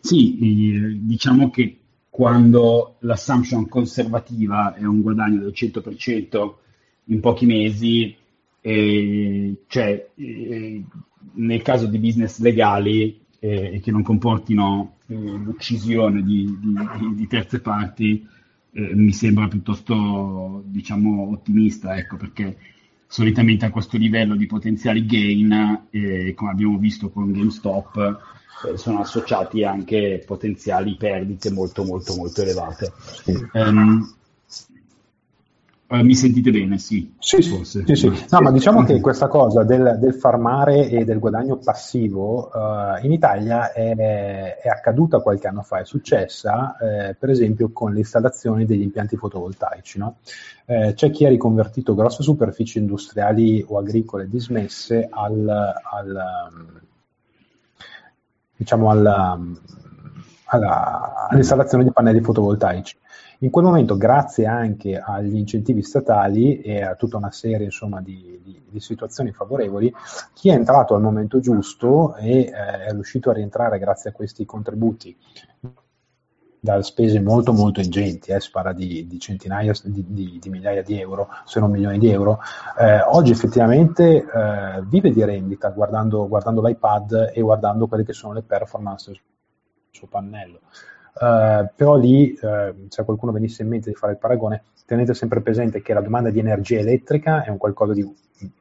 [0.00, 6.54] Sì, diciamo che quando l'assumption conservativa è un guadagno del 100%
[7.06, 8.14] in pochi mesi,
[8.60, 10.84] eh, cioè eh,
[11.32, 17.60] nel caso di business legali eh, che non comportino eh, l'uccisione di, di, di, terze
[17.60, 18.24] parti,
[18.72, 22.56] eh, mi sembra piuttosto diciamo, ottimista, ecco, perché
[23.06, 28.20] solitamente a questo livello di potenziali gain, eh, come abbiamo visto con GameStop,
[28.66, 32.92] eh, sono associati anche potenziali perdite molto molto molto elevate.
[33.52, 34.14] Um,
[35.86, 36.78] Uh, mi sentite bene?
[36.78, 37.84] Sì, sì, forse.
[37.84, 38.26] sì, sì.
[38.30, 43.12] No, ma diciamo che questa cosa del, del farmare e del guadagno passivo uh, in
[43.12, 43.94] Italia è,
[44.62, 49.98] è, accaduta qualche anno fa, è successa eh, per esempio con l'installazione degli impianti fotovoltaici.
[49.98, 50.16] No?
[50.64, 56.72] Eh, c'è chi ha riconvertito grosse superfici industriali o agricole dismesse al, al
[58.56, 59.38] diciamo alla,
[60.44, 62.96] alla, all'installazione di pannelli fotovoltaici.
[63.44, 68.40] In quel momento, grazie anche agli incentivi statali e a tutta una serie insomma, di,
[68.42, 69.92] di, di, situazioni favorevoli,
[70.32, 74.46] chi è entrato al momento giusto e eh, è riuscito a rientrare grazie a questi
[74.46, 75.14] contributi
[76.58, 80.98] da spese molto molto ingenti, eh, si parla di, di centinaia di, di, migliaia di
[80.98, 82.40] euro, se non milioni di euro,
[82.80, 88.32] eh, oggi effettivamente eh, vive di rendita guardando, guardando, l'iPad e guardando quelle che sono
[88.32, 89.20] le performance
[89.90, 90.60] suo pannello.
[91.14, 95.40] Uh, però lì, uh, se qualcuno venisse in mente di fare il paragone, tenete sempre
[95.40, 98.02] presente che la domanda di energia elettrica è un qualcosa di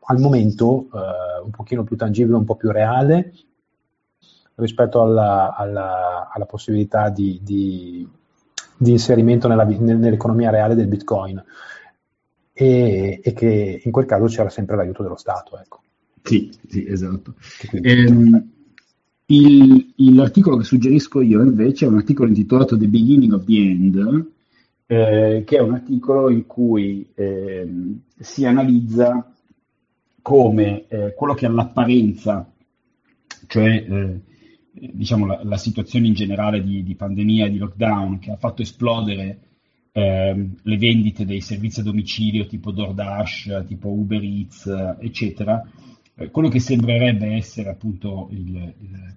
[0.05, 3.33] al momento uh, un pochino più tangibile, un po' più reale
[4.55, 8.07] rispetto alla, alla, alla possibilità di, di,
[8.77, 11.43] di inserimento nella, nell'economia reale del Bitcoin
[12.53, 15.57] e, e, che in quel caso c'era sempre l'aiuto dello Stato.
[15.59, 15.81] Ecco.
[16.21, 17.33] Sì, sì, esatto.
[17.71, 18.52] Ehm,
[19.27, 24.25] il, l'articolo che suggerisco io invece è un articolo intitolato The Beginning of the End,
[24.85, 27.67] eh, che è un articolo in cui eh,
[28.19, 29.33] si analizza
[30.21, 32.49] come eh, quello che all'apparenza,
[33.47, 34.19] cioè eh,
[34.71, 39.39] diciamo, la, la, situazione in generale di, di, pandemia di lockdown che ha fatto esplodere
[39.91, 45.61] eh, le vendite dei servizi a domicilio tipo DoorDash, tipo Uber Eats, eccetera,
[46.15, 49.15] eh, quello che sembrerebbe essere appunto il, il,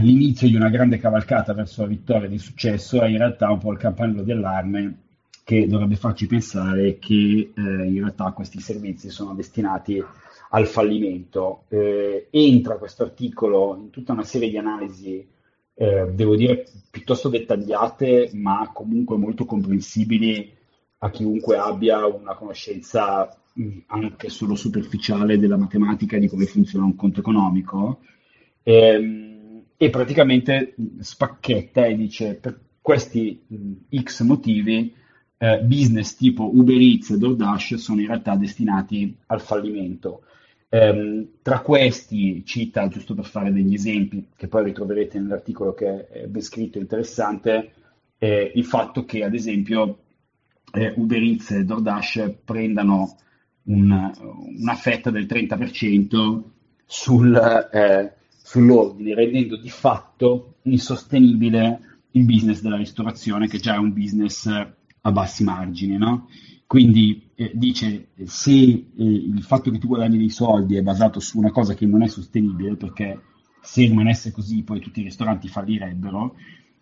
[0.00, 3.72] l'inizio di una grande cavalcata verso la vittoria di successo è in realtà un po'
[3.72, 4.98] il campanello d'allarme
[5.44, 10.02] che dovrebbe farci pensare che eh, in realtà questi servizi sono destinati
[10.50, 11.64] al fallimento.
[11.68, 15.24] Eh, entra questo articolo in tutta una serie di analisi,
[15.74, 20.52] eh, devo dire, piuttosto dettagliate, ma comunque molto comprensibili
[20.98, 23.28] a chiunque abbia una conoscenza
[23.86, 28.00] anche solo superficiale della matematica di come funziona un conto economico
[28.62, 33.42] ehm, e praticamente spacchetta e dice per questi
[33.94, 34.94] x motivi
[35.38, 40.22] eh, business tipo Uber Eats e DoorDash sono in realtà destinati al fallimento.
[40.68, 46.26] Ehm, tra questi cita, giusto per fare degli esempi, che poi ritroverete nell'articolo che è
[46.26, 47.72] ben scritto e interessante,
[48.18, 49.98] eh, il fatto che ad esempio
[50.72, 53.16] eh, Uber Eats e DoorDash prendano
[53.66, 54.12] un,
[54.58, 56.42] una fetta del 30%
[56.84, 61.80] sul, eh, sull'ordine, rendendo di fatto insostenibile
[62.12, 65.96] il business della ristorazione, che già è un business a bassi margini.
[65.96, 66.28] No?
[66.66, 71.38] Quindi eh, dice se eh, il fatto che tu guadagni dei soldi è basato su
[71.38, 73.20] una cosa che non è sostenibile, perché
[73.60, 76.34] se rimanesse così poi tutti i ristoranti fallirebbero,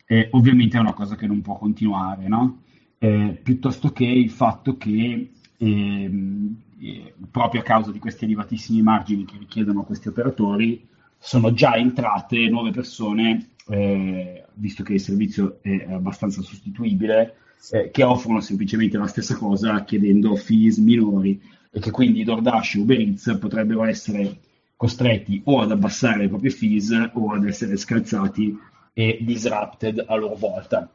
[0.07, 2.63] eh, ovviamente è una cosa che non può continuare, no?
[2.99, 9.25] Eh, piuttosto che il fatto che ehm, eh, proprio a causa di questi elevatissimi margini
[9.25, 10.87] che richiedono questi operatori,
[11.19, 17.37] sono già entrate nuove persone, eh, visto che il servizio è abbastanza sostituibile,
[17.71, 22.79] eh, che offrono semplicemente la stessa cosa chiedendo fees minori e che quindi DoorDash e
[22.79, 24.39] Uber Eats potrebbero essere
[24.77, 28.57] costretti o ad abbassare le proprie fees o ad essere scalzati
[28.93, 30.91] e disrupted a loro volta.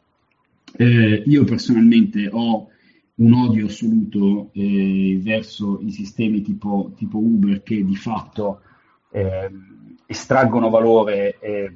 [0.77, 2.69] Eh, io personalmente ho
[3.19, 8.61] un odio assoluto eh, verso i sistemi tipo, tipo, Uber che di fatto
[9.11, 9.49] eh,
[10.05, 11.73] estraggono valore eh,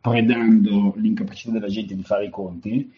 [0.00, 2.92] predando l'incapacità della gente di fare i conti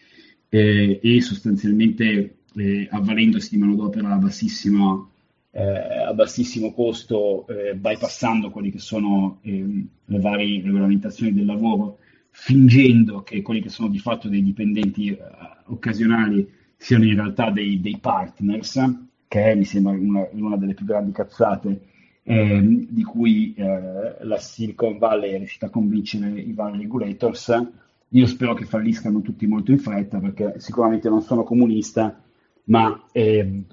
[0.49, 5.07] eh, e sostanzialmente eh, avvalendosi di manodopera a, bassissima,
[5.51, 5.63] eh,
[6.07, 11.97] a bassissimo costo, eh, bypassando quelle che sono ehm, le varie regolamentazioni del lavoro,
[12.29, 15.17] fingendo che quelli che sono di fatto dei dipendenti eh,
[15.65, 18.81] occasionali siano in realtà dei, dei partners,
[19.27, 21.81] che è, mi sembra una, una delle più grandi cazzate
[22.23, 27.67] eh, di cui eh, la Silicon Valley è riuscita a convincere i vari regulators.
[28.09, 32.23] Io spero che falliscano tutti molto in fretta perché sicuramente non sono comunista,
[32.65, 33.63] ma eh,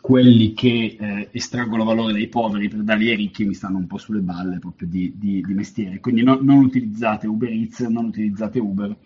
[0.00, 3.98] quelli che eh, estraggono valore dai poveri per darli ai ricchi mi stanno un po'
[3.98, 6.00] sulle balle proprio di, di, di mestiere.
[6.00, 8.96] Quindi no, non utilizzate Uber Eats, non utilizzate Uber,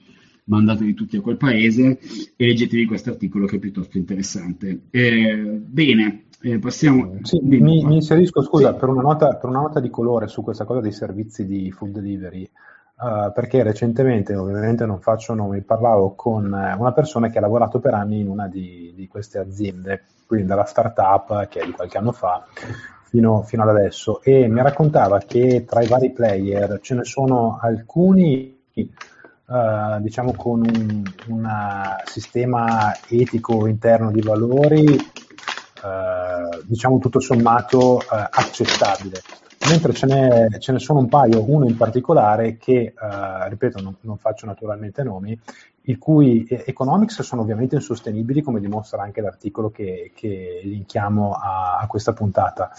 [0.45, 1.99] mandatevi tutti a quel paese
[2.37, 4.83] e leggetevi questo articolo che è piuttosto interessante.
[4.91, 7.17] Eh, bene, eh, passiamo.
[7.23, 8.79] Sì, mi, mi, inserisco, scusa, sì.
[8.79, 11.93] per, una nota, per, una nota, di colore su questa cosa dei servizi di food
[11.93, 12.49] delivery.
[12.97, 17.81] Uh, perché recentemente, ovviamente non faccio nomi, parlavo con eh, una persona che ha lavorato
[17.81, 21.99] per anni in una di, di queste aziende, quindi dalla startup che è di qualche
[21.99, 22.47] anno fa
[23.03, 27.59] fino, fino, ad adesso, e mi raccontava che tra i vari player ce ne sono
[27.61, 28.63] alcuni,
[29.55, 30.63] uh, diciamo, con
[31.29, 31.49] un
[32.05, 34.99] sistema etico interno di valori
[35.85, 39.21] eh, diciamo tutto sommato eh, accettabile.
[39.69, 43.95] Mentre ce ne, ce ne, sono un paio, uno in particolare che, eh, ripeto, non,
[44.01, 45.39] non, faccio naturalmente nomi,
[45.83, 51.87] i cui economics sono ovviamente insostenibili, come dimostra anche l'articolo che, che linkiamo a, a
[51.87, 52.71] questa puntata,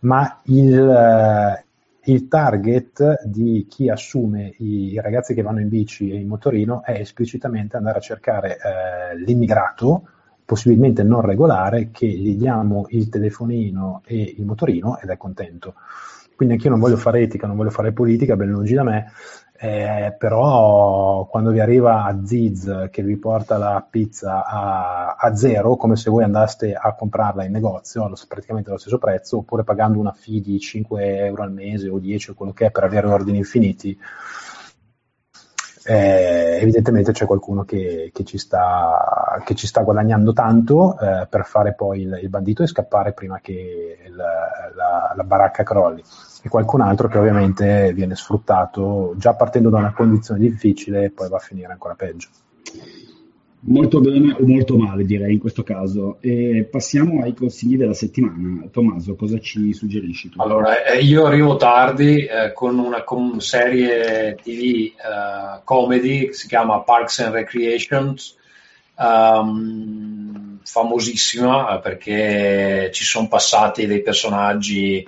[0.00, 1.64] ma il,
[2.04, 6.92] il target di chi assume i, ragazzi che vanno in bici e in motorino è
[6.92, 10.04] esplicitamente andare a cercare eh, l'immigrato
[10.50, 15.74] possibilmente non regolare, che gli diamo il telefonino e il motorino ed è contento.
[16.34, 19.12] Quindi anch'io non voglio fare etica, non voglio fare politica, ben lungi da me,
[19.62, 25.96] eh, però quando vi arriva Ziz che vi porta la pizza a, a, zero, come
[25.96, 30.40] se voi andaste a comprarla in negozio praticamente allo stesso prezzo, oppure pagando una fee
[30.40, 33.98] di 5 euro al mese o 10 o quello che è per avere ordini infiniti,
[35.84, 41.44] eh, evidentemente c'è qualcuno che, che, ci sta, che, ci sta, guadagnando tanto eh, per
[41.44, 46.02] fare poi il, il, bandito e scappare prima che il, la, la, baracca crolli
[46.42, 51.28] e qualcun altro che ovviamente viene sfruttato già partendo da una condizione difficile e poi
[51.28, 52.28] va a finire ancora peggio.
[53.62, 56.16] Molto bene o molto male direi in questo caso.
[56.20, 58.66] E passiamo ai consigli della settimana.
[58.70, 60.40] Tommaso, cosa ci suggerisci tu?
[60.40, 66.48] Allora, eh, io arrivo tardi eh, con una con serie TV uh, comedy che si
[66.48, 68.34] chiama Parks and Recreations,
[68.96, 75.06] um, famosissima eh, perché ci sono passati dei personaggi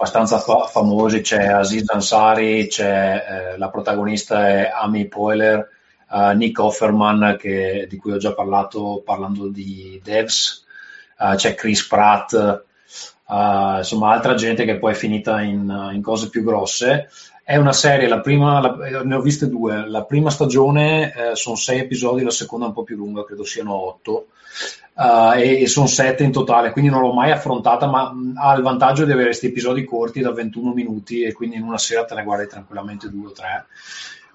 [0.00, 5.68] abbastanza fa- famosi, c'è Aziz Ansari, c'è eh, la protagonista è Amy Poehler,
[6.08, 10.64] uh, Nick Offerman che, di cui ho già parlato parlando di devs,
[11.18, 12.64] uh, c'è Chris Pratt,
[13.26, 17.08] uh, insomma altra gente che poi è finita in, in, cose più grosse.
[17.42, 21.56] È una serie, la prima, la, ne ho viste due, la prima stagione eh, sono
[21.56, 24.26] sei episodi, la seconda un po' più lunga, credo siano otto.
[24.92, 28.54] Uh, e, e sono sette in totale, quindi non l'ho mai affrontata, ma mh, ha
[28.54, 32.04] il vantaggio di avere questi episodi corti da 21 minuti e quindi in una sera
[32.04, 33.66] te ne guardi tranquillamente due o tre.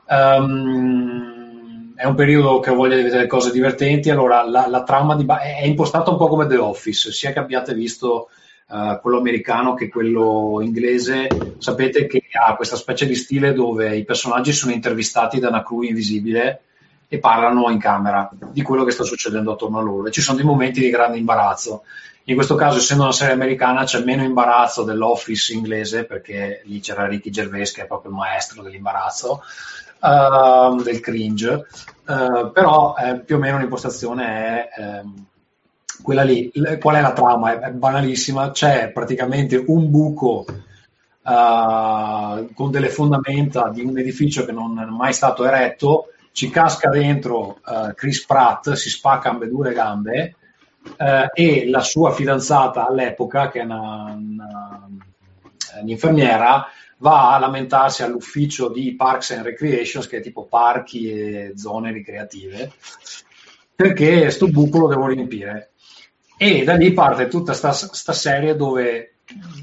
[0.07, 5.15] Um, è un periodo che ho voglia di vedere cose divertenti, allora la, la trama
[5.15, 8.29] di, è impostata un po' come The Office, sia che abbiate visto
[8.67, 14.05] uh, quello americano che quello inglese, sapete che ha questa specie di stile dove i
[14.05, 16.61] personaggi sono intervistati da una crew invisibile
[17.07, 20.37] e parlano in camera di quello che sta succedendo attorno a loro e ci sono
[20.37, 21.83] dei momenti di grande imbarazzo.
[22.27, 27.05] In questo caso, essendo una serie americana, c'è meno imbarazzo dell'Office inglese perché lì c'era
[27.05, 29.43] Ricky Gervais che è proprio il maestro dell'imbarazzo
[29.99, 31.67] uh, del cringe,
[32.05, 35.25] uh, però eh, più o meno l'impostazione è ehm,
[36.05, 36.51] quella lì.
[36.79, 37.59] Qual è la trama?
[37.59, 40.45] È, banalissima, c'è praticamente un buco
[41.23, 46.89] uh, con delle fondamenta di un edificio che non è mai stato eretto, ci casca
[46.89, 50.35] dentro uh, Chris Pratt, si spacca ambedue le gambe
[50.97, 54.87] uh, e la sua fidanzata all'epoca, che è una, una,
[55.81, 61.91] un'infermiera, va a lamentarsi all'ufficio di Parks and Recreations, che è tipo parchi e zone
[61.91, 62.71] ricreative,
[63.75, 65.71] perché sto buco lo devo riempire.
[66.37, 69.15] E da lì parte tutta questa serie dove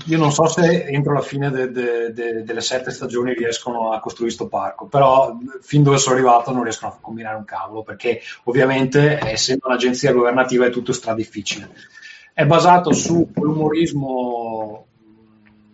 [0.07, 4.01] io non so se entro la fine de, de, de, delle sette stagioni riescono a
[4.01, 8.21] costruire questo parco, però fin dove sono arrivato non riescono a combinare un cavolo, perché
[8.45, 11.71] ovviamente essendo un'agenzia governativa è tutto stra difficile.
[12.33, 14.87] È basato su quell'umorismo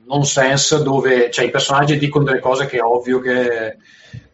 [0.04, 3.78] nonsense dove cioè, i personaggi dicono delle cose che è ovvio che,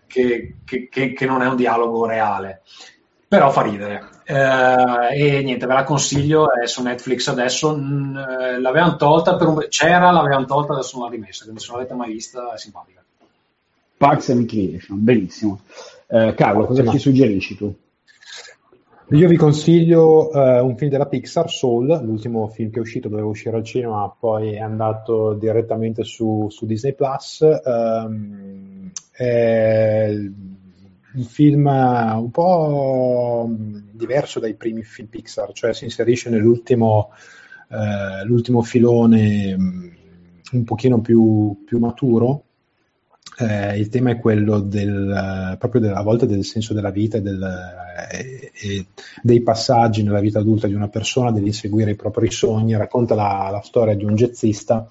[0.06, 2.62] che, che, che non è un dialogo reale,
[3.28, 4.13] però fa ridere.
[4.26, 9.48] Eh, e niente, ve la consiglio, è su Netflix adesso, mh, eh, l'avevano tolta, per
[9.48, 9.66] un...
[9.68, 13.02] c'era, l'avevano tolta, adesso non l'ha rimessa, quindi se non l'avete mai vista è simpatica.
[13.96, 15.60] Parks and Recreation, benissimo.
[16.06, 17.74] Eh, Carlo, cosa ci suggerisci tu?
[19.10, 23.28] Io vi consiglio uh, un film della Pixar, Soul, l'ultimo film che è uscito, doveva
[23.28, 27.40] uscire al cinema, poi è andato direttamente su, su Disney Plus.
[27.64, 30.10] Um, è
[31.14, 33.48] un film un po'
[33.92, 37.10] diverso dai primi film Pixar, cioè si inserisce nell'ultimo
[37.68, 39.92] uh, l'ultimo filone um,
[40.52, 42.44] un pochino più, più maturo.
[43.36, 47.20] Eh, il tema è quello del, proprio della, a volte del senso della vita e,
[47.20, 47.42] del,
[48.12, 48.86] e, e,
[49.20, 53.62] dei passaggi nella vita adulta di una persona, dell'inseguire i propri sogni, racconta la, la
[53.62, 54.88] storia di un jazzista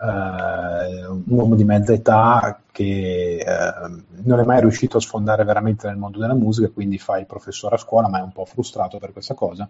[0.00, 5.86] eh, un uomo di mezza età che eh, non è mai riuscito a sfondare veramente
[5.86, 8.98] nel mondo della musica, quindi fa il professore a scuola, ma è un po' frustrato
[8.98, 9.68] per questa cosa.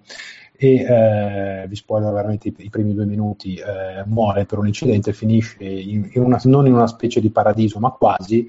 [0.56, 5.12] E eh, vi spoiler veramente i, i, primi due minuti, eh, muore per un incidente,
[5.12, 8.46] finisce in, in una, non in una specie di paradiso, ma quasi.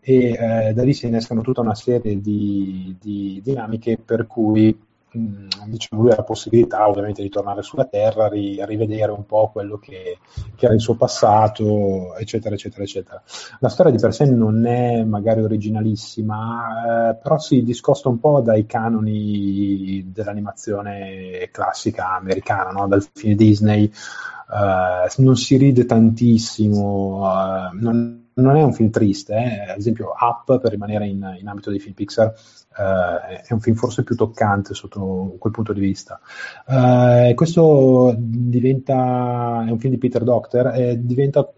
[0.00, 6.02] E eh, da lì si innescano tutta una serie di, di dinamiche per cui diciamo,
[6.02, 10.18] lui ha la possibilità ovviamente di tornare sulla Terra, ri, rivedere un po' quello che,
[10.54, 13.22] che, era il suo passato, eccetera, eccetera, eccetera.
[13.60, 18.40] La storia di per sé non è magari originalissima, eh, però si discosta un po'
[18.40, 22.86] dai canoni dell'animazione classica americana, no?
[22.86, 23.84] dal film Disney.
[23.84, 29.70] Eh, non si ride tantissimo, eh, non, non è un film triste, eh.
[29.70, 32.32] ad esempio Up, per rimanere in, in ambito dei film Pixar,
[32.78, 36.20] eh, è un film forse più toccante sotto quel punto di vista.
[36.66, 41.50] Eh, questo diventa, è un film di Peter Docter, e diventa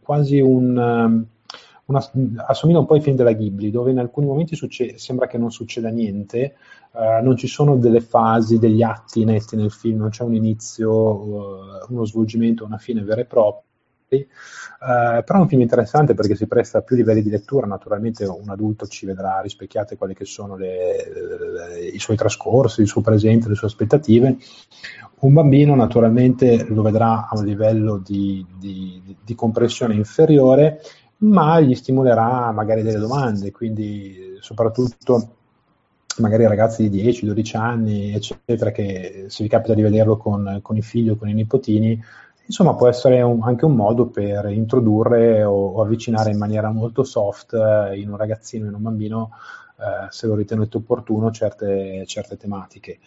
[0.00, 0.76] quasi un...
[0.76, 1.26] Um,
[1.86, 2.04] una,
[2.48, 5.52] assomiglia un po' ai film della Ghibli, dove in alcuni momenti succe- sembra che non
[5.52, 6.56] succeda niente,
[6.90, 10.90] uh, non ci sono delle fasi, degli atti netti nel film, non c'è un inizio,
[10.90, 13.62] uh, uno svolgimento, una fine vera e propria
[14.08, 18.24] Uh, però è un film interessante perché si presta a più livelli di lettura, naturalmente
[18.24, 23.00] un adulto ci vedrà rispecchiate quelle che sono le, le, i suoi trascorsi, il suo
[23.00, 24.36] presente, le sue aspettative.
[25.18, 30.80] Un bambino naturalmente lo vedrà a un livello di, di, di comprensione inferiore,
[31.18, 35.30] ma gli stimolerà magari delle domande, quindi soprattutto
[36.18, 40.76] magari ragazzi di 10, 12 anni, eccetera, che se vi capita di vederlo con, con
[40.76, 42.00] i figli o con i nipotini,
[42.46, 47.02] Insomma, può essere un, anche un modo per introdurre o, o, avvicinare in maniera molto
[47.02, 49.30] soft eh, in un ragazzino, in un bambino,
[49.78, 52.98] eh, se lo ritenete opportuno, certe, certe tematiche.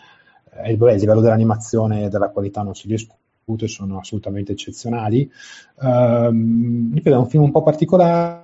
[0.51, 5.31] Eh, il, a livello dell'animazione e della qualità non si discute, sono assolutamente eccezionali.
[5.75, 8.43] Um, ripeto, è un film un po' particolare,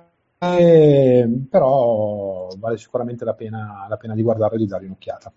[1.50, 5.30] però vale sicuramente la pena, la pena di guardarlo e di dargli un'occhiata.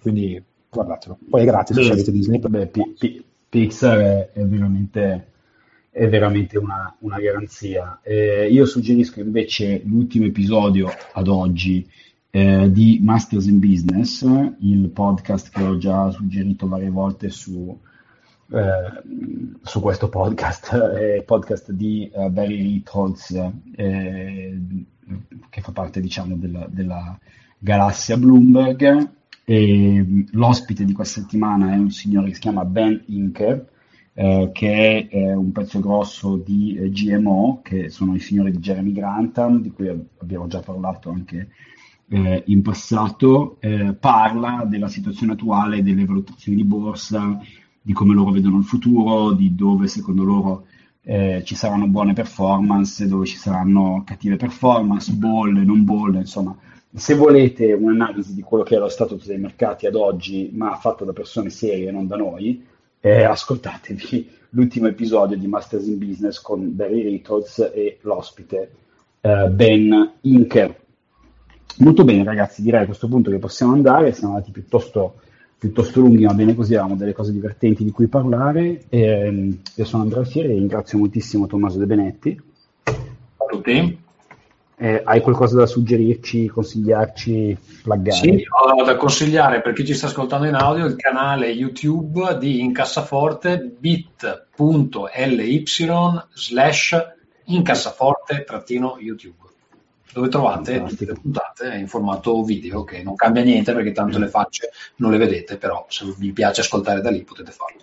[0.00, 1.16] Quindi guardatelo.
[1.30, 2.40] Poi è gratis se avete Disney.
[2.40, 5.32] Beh, p- p- Pixar è, è veramente,
[5.90, 8.00] è veramente una, una garanzia.
[8.02, 11.88] Eh, io suggerisco invece l'ultimo episodio ad oggi
[12.30, 14.22] eh, di Masters in Business,
[14.60, 17.78] il podcast che ho già suggerito varie volte su,
[18.52, 20.72] eh, su questo podcast,
[21.16, 23.30] il podcast di uh, Barry Ritholtz,
[23.76, 24.60] eh,
[25.48, 27.18] che fa parte diciamo della, della
[27.58, 29.10] galassia Bloomberg
[29.48, 33.64] e l'ospite di questa settimana è un signore che si chiama Ben Inker,
[34.12, 38.58] eh, che è eh, un pezzo grosso di eh, GMO, che sono i signori di
[38.58, 41.50] Jeremy Grantham, di cui abbiamo già parlato anche
[42.08, 47.38] eh, in passato, eh, parla della situazione attuale, delle valutazioni di borsa,
[47.80, 50.66] di come loro vedono il futuro, di dove secondo loro
[51.02, 56.56] eh, ci saranno buone performance, dove ci saranno cattive performance, bolle, non bolle, insomma
[56.96, 61.04] se volete un'analisi di quello che è lo stato dei mercati ad oggi, ma fatta
[61.04, 62.64] da persone serie non da noi,
[63.00, 68.70] eh, ascoltatevi l'ultimo episodio di Masters in Business con Barry Ritholtz e l'ospite
[69.20, 70.74] eh, Ben Inker.
[71.78, 75.16] Molto bene ragazzi, direi a questo punto che possiamo andare, siamo andati piuttosto,
[75.58, 78.84] piuttosto lunghi, ma bene così, avevamo delle cose divertenti di cui parlare.
[78.88, 82.40] E, ehm, io sono Andrea Fieri e ringrazio moltissimo Tommaso De Benetti.
[82.84, 84.04] A tutti.
[84.78, 88.16] Eh, hai qualcosa da suggerirci, consigliarci, flaggare?
[88.16, 92.60] Sì, ho da consigliare per chi ci sta ascoltando in audio il canale YouTube di
[92.60, 95.64] Incassaforte bit.ly
[96.34, 97.14] slash
[97.44, 99.44] incassaforte-youtube
[100.12, 100.88] dove trovate Fantastico.
[100.88, 105.10] tutte le puntate in formato video che non cambia niente perché tanto le facce non
[105.10, 107.80] le vedete, però se vi piace ascoltare da lì potete farlo.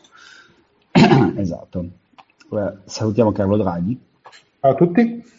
[1.40, 1.86] esatto.
[2.50, 4.00] Ora, salutiamo Carlo Draghi.
[4.60, 5.33] Ciao a tutti.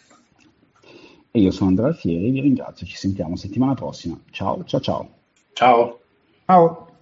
[1.35, 4.17] E io sono Andrea Alfieri, vi ringrazio, ci sentiamo settimana prossima.
[4.31, 5.09] Ciao, ciao, ciao.
[5.51, 5.99] Ciao.
[6.45, 6.94] Ciao.